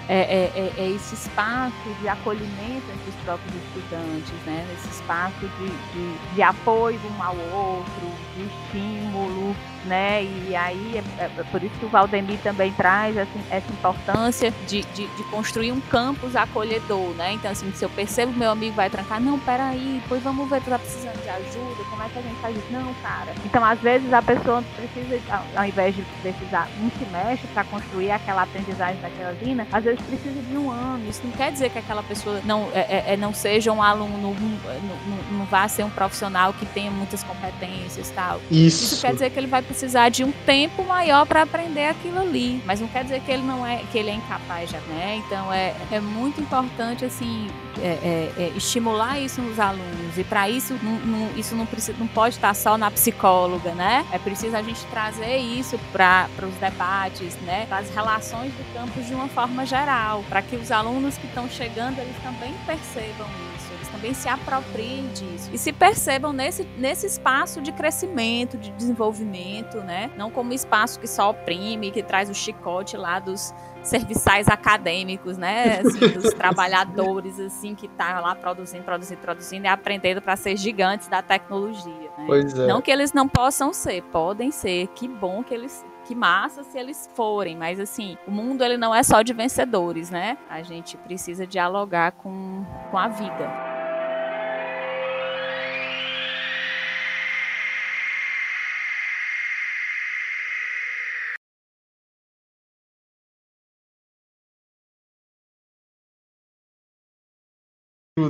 [0.08, 4.66] é, é, é, é, esse espaço de acolhimento entre os próprios estudantes, né?
[4.78, 10.22] Esse espaço de, de, de apoio um ao outro, de estímulo, né?
[10.24, 15.06] E aí é, é, por isso que o Valdemir também traz essa importância de, de,
[15.06, 17.32] de, construir um campus acolhedor, né?
[17.32, 20.70] Então, assim, se eu percebo meu amigo vai trancar, não, peraí, pois vamos ver, tu
[20.70, 22.66] tá precisando de ajuda, como é que a gente faz isso?
[22.70, 23.34] Não, cara.
[23.44, 25.20] Então, às vezes, a pessoa precisa,
[25.56, 30.40] ao invés de precisar um semestre para construir aquela aprendizagem daquela linha, às vezes precisa
[30.40, 31.08] de um ano.
[31.08, 34.18] Isso não quer dizer que aquela pessoa não, é, é, é não seja um aluno,
[34.18, 38.40] não, não, não vá ser um profissional que tenha muitas competências e tal.
[38.50, 38.84] Isso.
[38.84, 42.62] Isso quer dizer que ele vai precisar de um tempo maior para aprender aquilo ali.
[42.64, 45.20] Mas não quer dizer que ele não é que ele é incapaz já, né?
[45.26, 47.48] Então é, é muito importante assim
[47.80, 51.96] é, é, é estimular isso nos alunos e para isso não, não, isso não precisa
[51.98, 54.04] não pode estar só na psicóloga, né?
[54.12, 57.66] É preciso a gente trazer isso para os debates, né?
[57.68, 59.81] Para as relações do campus de uma forma geral,
[60.28, 63.26] para que os alunos que estão chegando eles também percebam
[63.56, 63.62] isso
[63.92, 70.10] também se apropriem disso e se percebam nesse, nesse espaço de crescimento, de desenvolvimento, né?
[70.16, 75.80] Não como espaço que só oprime, que traz o chicote lá dos serviçais acadêmicos, né?
[75.80, 81.06] Assim, dos trabalhadores, assim, que tá lá produzindo, produzindo, produzindo e aprendendo para ser gigantes
[81.06, 82.10] da tecnologia.
[82.18, 82.24] Né?
[82.26, 82.66] Pois é.
[82.66, 84.88] Não que eles não possam ser, podem ser.
[84.88, 88.94] Que bom que eles que massa se eles forem, mas assim, o mundo ele não
[88.94, 90.36] é só de vencedores, né?
[90.50, 93.50] A gente precisa dialogar com, com a vida.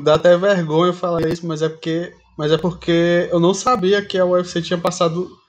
[0.04, 4.16] Dá até vergonha falar isso, mas é porque, mas é porque eu não sabia que
[4.16, 5.41] a UFC tinha passado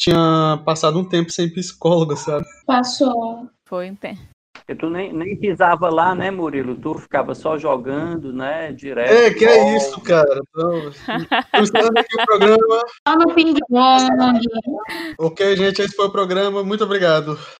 [0.00, 2.46] tinha passado um tempo sem psicóloga, sabe?
[2.66, 3.48] Passou.
[3.66, 4.18] Foi um tempo.
[4.54, 6.74] Porque tu nem, nem pisava lá, né, Murilo?
[6.76, 9.12] Tu ficava só jogando, né, direto.
[9.12, 10.40] É, que é isso, cara.
[10.54, 12.82] Então, aqui o programa.
[13.06, 14.40] Só no ping-pong.
[15.18, 16.62] Ok, gente, esse foi o programa.
[16.62, 17.38] Muito obrigado.